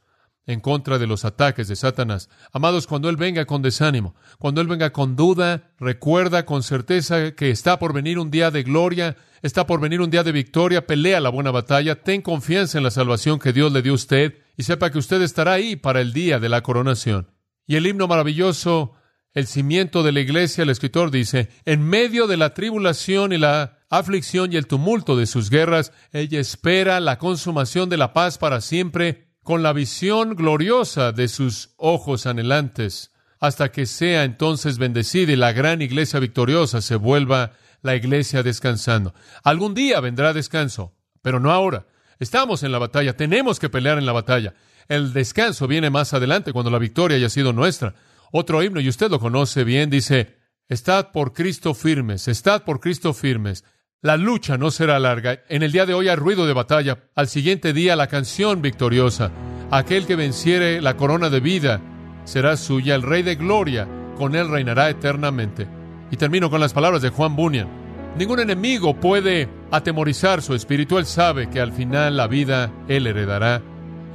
en 0.52 0.60
contra 0.60 1.00
de 1.00 1.08
los 1.08 1.26
ataques 1.26 1.68
de 1.68 1.76
Satanás. 1.76 2.30
Amados, 2.52 2.88
cuando 2.88 3.10
Él 3.10 3.18
venga 3.18 3.46
con 3.46 3.62
desánimo, 3.62 4.16
cuando 4.38 4.62
Él 4.62 4.68
venga 4.68 4.92
con 4.92 5.16
duda, 5.16 5.72
recuerda 5.80 6.46
con 6.46 6.64
certeza 6.64 7.32
que 7.32 7.50
está 7.50 7.80
por 7.80 7.94
venir 7.94 8.20
un 8.20 8.32
día 8.32 8.52
de 8.52 8.64
gloria, 8.64 9.16
está 9.42 9.66
por 9.66 9.80
venir 9.80 10.02
un 10.02 10.10
día 10.10 10.24
de 10.24 10.32
victoria, 10.32 10.86
pelea 10.86 11.20
la 11.20 11.30
buena 11.30 11.52
batalla, 11.52 12.04
ten 12.04 12.22
confianza 12.22 12.78
en 12.78 12.84
la 12.84 12.92
salvación 12.92 13.40
que 13.40 13.54
Dios 13.54 13.72
le 13.72 13.82
dio 13.82 13.94
a 13.94 13.96
usted 13.96 14.36
y 14.58 14.64
sepa 14.64 14.92
que 14.92 14.98
usted 14.98 15.22
estará 15.22 15.54
ahí 15.54 15.76
para 15.76 16.02
el 16.02 16.14
día 16.14 16.40
de 16.40 16.50
la 16.50 16.62
coronación. 16.62 17.28
Y 17.66 17.76
el 17.76 17.88
himno 17.88 18.08
maravilloso, 18.08 18.94
el 19.34 19.48
cimiento 19.48 20.04
de 20.04 20.12
la 20.12 20.20
iglesia, 20.20 20.64
el 20.64 20.70
escritor 20.70 21.10
dice, 21.12 21.50
en 21.66 21.82
medio 21.82 22.28
de 22.28 22.38
la 22.38 22.54
tribulación 22.54 23.32
y 23.32 23.38
la 23.38 23.80
aflicción 23.90 24.52
y 24.52 24.58
el 24.58 24.68
tumulto 24.68 25.16
de 25.16 25.26
sus 25.26 25.50
guerras, 25.50 25.94
ella 26.12 26.40
espera 26.40 27.00
la 27.00 27.18
consumación 27.18 27.90
de 27.90 27.98
la 27.98 28.14
paz 28.14 28.38
para 28.38 28.60
siempre 28.62 29.31
con 29.44 29.64
la 29.64 29.74
visión 29.74 30.36
gloriosa 30.36 31.12
de 31.12 31.28
sus 31.28 31.74
ojos 31.78 32.26
anhelantes, 32.26 33.12
hasta 33.40 33.72
que 33.72 33.86
sea 33.86 34.24
entonces 34.24 34.78
bendecida 34.78 35.32
y 35.32 35.36
la 35.36 35.52
gran 35.52 35.82
iglesia 35.82 36.20
victoriosa 36.20 36.82
se 36.82 36.96
vuelva 36.96 37.54
la 37.82 37.96
iglesia 37.96 38.44
descansando. 38.44 39.14
Algún 39.44 39.74
día 39.74 40.00
vendrá 40.00 40.34
descanso, 40.34 40.94
pero 41.22 41.40
no 41.40 41.52
ahora. 41.52 41.88
Estamos 42.20 42.62
en 42.62 42.72
la 42.72 42.78
batalla, 42.78 43.18
tenemos 43.18 43.60
que 43.60 43.70
pelear 43.70 43.98
en 43.98 44.06
la 44.06 44.12
batalla. 44.12 44.54
El 44.88 45.14
descanso 45.14 45.68
viene 45.68 45.90
más 45.90 46.14
adelante 46.14 46.54
cuando 46.54 46.70
la 46.70 46.78
victoria 46.78 47.18
haya 47.18 47.30
sido 47.30 47.52
nuestra. 47.52 47.96
Otro 48.32 48.62
himno, 48.62 48.80
y 48.80 48.90
usted 48.90 49.10
lo 49.10 49.20
conoce 49.20 49.64
bien, 49.64 49.90
dice, 49.90 50.38
Estad 50.72 51.12
por 51.12 51.34
Cristo 51.34 51.74
firmes, 51.74 52.28
estad 52.28 52.64
por 52.64 52.80
Cristo 52.80 53.14
firmes. 53.14 53.66
La 54.04 54.18
lucha 54.18 54.58
no 54.58 54.72
será 54.72 54.98
larga. 54.98 55.44
En 55.48 55.62
el 55.62 55.72
día 55.72 55.86
de 55.86 55.94
hoy 55.94 56.10
hay 56.10 56.16
ruido 56.16 56.48
de 56.48 56.54
batalla. 56.54 57.04
Al 57.14 57.28
siguiente 57.28 57.72
día 57.72 57.96
la 57.96 58.08
canción 58.08 58.60
victoriosa. 58.60 59.30
Aquel 59.70 60.08
que 60.08 60.16
venciere 60.16 60.82
la 60.82 60.98
corona 60.98 61.30
de 61.30 61.40
vida 61.40 61.80
será 62.24 62.58
suya, 62.58 62.96
el 62.96 63.04
Rey 63.04 63.22
de 63.22 63.36
Gloria, 63.36 63.88
con 64.18 64.36
él 64.36 64.50
reinará 64.50 64.90
eternamente. 64.90 65.68
Y 66.10 66.18
termino 66.18 66.50
con 66.50 66.60
las 66.60 66.74
palabras 66.74 67.04
de 67.04 67.10
Juan 67.10 67.36
Bunyan. 67.36 67.68
Ningún 68.18 68.40
enemigo 68.40 69.00
puede 69.00 69.48
atemorizar 69.70 70.42
su 70.42 70.56
espíritu. 70.56 70.98
Él 70.98 71.06
sabe 71.06 71.52
que 71.52 71.62
al 71.62 71.72
final 71.72 72.18
la 72.18 72.26
vida 72.26 72.72
él 72.88 73.06
heredará. 73.06 73.62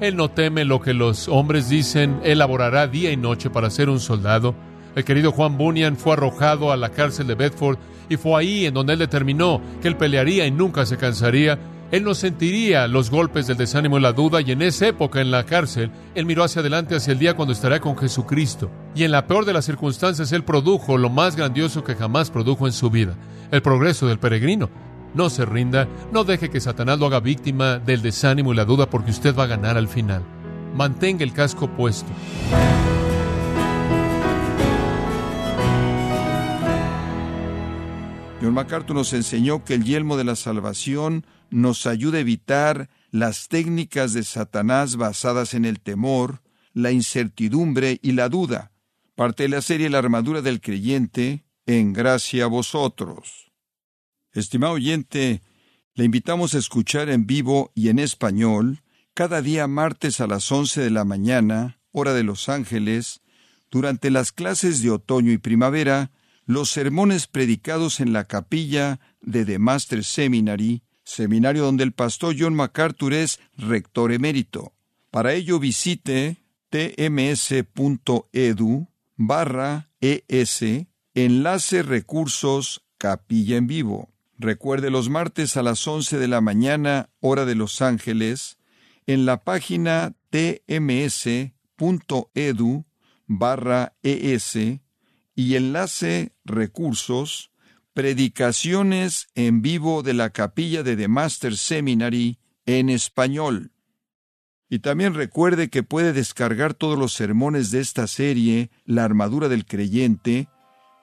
Él 0.01 0.16
no 0.16 0.33
teme 0.33 0.64
lo 0.64 0.81
que 0.81 0.94
los 0.94 1.29
hombres 1.29 1.68
dicen. 1.68 2.18
Él 2.25 2.42
día 2.90 3.12
y 3.12 3.16
noche 3.16 3.51
para 3.51 3.70
ser 3.70 3.88
un 3.88 4.01
soldado. 4.01 4.57
El 4.96 5.04
querido 5.04 5.30
Juan 5.30 5.59
Bunyan 5.59 5.98
fue 5.98 6.14
arrojado 6.14 6.72
a 6.72 6.76
la 6.78 6.88
cárcel 6.88 7.26
de 7.26 7.35
Bedford 7.35 7.76
y 8.09 8.16
fue 8.16 8.40
ahí 8.40 8.64
en 8.64 8.72
donde 8.72 8.94
él 8.94 8.98
determinó 8.98 9.61
que 9.82 9.88
él 9.88 9.96
pelearía 9.98 10.46
y 10.46 10.50
nunca 10.50 10.87
se 10.87 10.96
cansaría. 10.96 11.59
Él 11.90 12.02
no 12.02 12.14
sentiría 12.14 12.88
los 12.88 13.11
golpes 13.11 13.46
del 13.46 13.59
desánimo 13.59 13.98
y 13.98 14.00
la 14.00 14.14
duda 14.14 14.40
y 14.40 14.52
en 14.52 14.62
esa 14.62 14.88
época 14.88 15.20
en 15.20 15.30
la 15.30 15.44
cárcel, 15.44 15.90
él 16.14 16.24
miró 16.24 16.44
hacia 16.44 16.61
adelante 16.61 16.96
hacia 16.96 17.12
el 17.12 17.18
día 17.18 17.35
cuando 17.35 17.52
estará 17.52 17.78
con 17.78 17.98
Jesucristo. 17.98 18.70
Y 18.94 19.04
en 19.04 19.11
la 19.11 19.26
peor 19.26 19.44
de 19.44 19.52
las 19.52 19.66
circunstancias, 19.66 20.32
él 20.32 20.44
produjo 20.44 20.96
lo 20.96 21.11
más 21.11 21.37
grandioso 21.37 21.85
que 21.85 21.94
jamás 21.94 22.30
produjo 22.30 22.66
en 22.66 22.72
su 22.72 22.88
vida, 22.88 23.14
el 23.50 23.61
progreso 23.61 24.06
del 24.06 24.18
peregrino. 24.18 24.70
No 25.12 25.28
se 25.28 25.44
rinda, 25.44 25.87
no 26.11 26.24
deje 26.24 26.48
que 26.48 26.61
Satanás 26.61 26.98
lo 26.98 27.06
haga 27.06 27.20
víctima 27.20 27.78
del 27.78 28.00
desánimo 28.00 28.54
y 28.54 28.56
la 28.56 28.64
duda 28.64 28.88
porque 28.88 29.11
usted 29.11 29.37
va 29.37 29.44
a 29.44 29.48
ganar 29.48 29.76
al 29.76 29.88
final. 29.88 30.22
Mantenga 30.74 31.22
el 31.22 31.35
casco 31.35 31.68
puesto. 31.68 32.11
John 38.46 38.54
MacArthur 38.54 38.94
nos 38.94 39.12
enseñó 39.12 39.64
que 39.64 39.74
el 39.74 39.82
yelmo 39.82 40.16
de 40.16 40.22
la 40.22 40.37
salvación 40.37 41.26
nos 41.50 41.85
ayuda 41.85 42.18
a 42.18 42.20
evitar 42.20 42.88
las 43.11 43.48
técnicas 43.48 44.12
de 44.12 44.22
Satanás 44.22 44.94
basadas 44.94 45.52
en 45.52 45.64
el 45.64 45.80
temor, 45.80 46.42
la 46.72 46.92
incertidumbre 46.92 47.98
y 48.02 48.12
la 48.12 48.28
duda. 48.28 48.70
Parte 49.16 49.42
de 49.42 49.48
la 49.48 49.62
serie 49.62 49.90
La 49.90 49.98
armadura 49.98 50.42
del 50.42 50.61
creyente, 50.61 51.44
en 51.66 51.92
gracia 51.92 52.44
a 52.44 52.46
vosotros. 52.46 53.50
Estimado 54.32 54.74
oyente, 54.74 55.42
le 55.96 56.04
invitamos 56.04 56.54
a 56.54 56.59
escuchar 56.59 57.09
en 57.09 57.26
vivo 57.26 57.72
y 57.74 57.88
en 57.88 57.98
español, 57.98 58.85
cada 59.12 59.42
día 59.42 59.66
martes 59.66 60.20
a 60.20 60.28
las 60.28 60.52
11 60.52 60.82
de 60.82 60.90
la 60.90 61.04
mañana, 61.04 61.80
hora 61.90 62.14
de 62.14 62.22
Los 62.22 62.48
Ángeles, 62.48 63.22
durante 63.72 64.09
las 64.12 64.30
clases 64.30 64.85
de 64.85 64.92
otoño 64.92 65.32
y 65.32 65.38
primavera, 65.38 66.12
los 66.46 66.70
sermones 66.70 67.26
predicados 67.26 68.00
en 68.00 68.12
la 68.12 68.24
capilla 68.24 69.00
de 69.20 69.44
The 69.44 69.59
Master 69.59 70.04
Seminary, 70.04 70.82
seminario 71.04 71.64
donde 71.64 71.85
el 71.85 71.92
pastor 71.92 72.35
John 72.38 72.54
MacArthur 72.54 73.12
es 73.12 73.40
rector 73.56 74.12
emérito. 74.12 74.72
Para 75.11 75.35
ello 75.35 75.59
visite 75.59 76.38
tms.edu 76.70 77.68
barra 79.16 79.90
es 80.00 80.64
enlace 81.14 81.82
recursos 81.82 82.82
capilla 82.98 83.56
en 83.56 83.66
vivo. 83.66 84.11
Recuerde 84.38 84.90
los 84.90 85.09
martes 85.09 85.56
a 85.56 85.62
las 85.62 85.87
11 85.87 86.18
de 86.18 86.28
la 86.28 86.40
mañana, 86.40 87.09
hora 87.20 87.44
de 87.46 87.54
Los 87.54 87.80
Ángeles, 87.80 88.59
en 89.06 89.24
la 89.24 89.42
página 89.42 90.14
tms.edu 90.30 91.54
barra 93.26 93.96
es 94.02 94.56
y 95.37 95.55
enlace 95.55 96.33
recursos 96.44 97.53
predicaciones 97.92 99.29
en 99.35 99.62
vivo 99.62 100.03
de 100.03 100.14
la 100.14 100.31
capilla 100.31 100.83
de 100.83 100.96
The 100.96 101.09
Master 101.09 101.57
Seminary 101.57 102.38
en 102.66 102.90
español. 102.90 103.70
Y 104.68 104.81
también 104.81 105.14
recuerde 105.14 105.70
que 105.70 105.83
puede 105.83 106.12
descargar 106.12 106.75
todos 106.75 106.99
los 106.99 107.12
sermones 107.12 107.70
de 107.70 107.81
esta 107.81 108.07
serie, 108.07 108.70
La 108.85 109.05
armadura 109.05 109.49
del 109.49 109.64
creyente, 109.64 110.49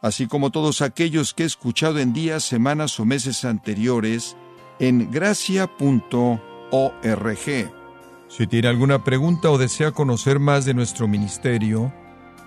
así 0.02 0.28
como 0.28 0.52
todos 0.52 0.82
aquellos 0.82 1.34
que 1.34 1.44
he 1.44 1.46
escuchado 1.46 2.00
en 2.00 2.12
días, 2.12 2.44
semanas 2.44 3.00
o 3.00 3.06
meses 3.06 3.46
anteriores, 3.46 4.36
en 4.80 5.10
gracia.org. 5.10 5.70
Si 8.28 8.48
tiene 8.48 8.68
alguna 8.68 9.04
pregunta 9.04 9.50
o 9.50 9.58
desea 9.58 9.92
conocer 9.92 10.40
más 10.40 10.66
de 10.66 10.74
nuestro 10.74 11.08
ministerio, 11.08 11.94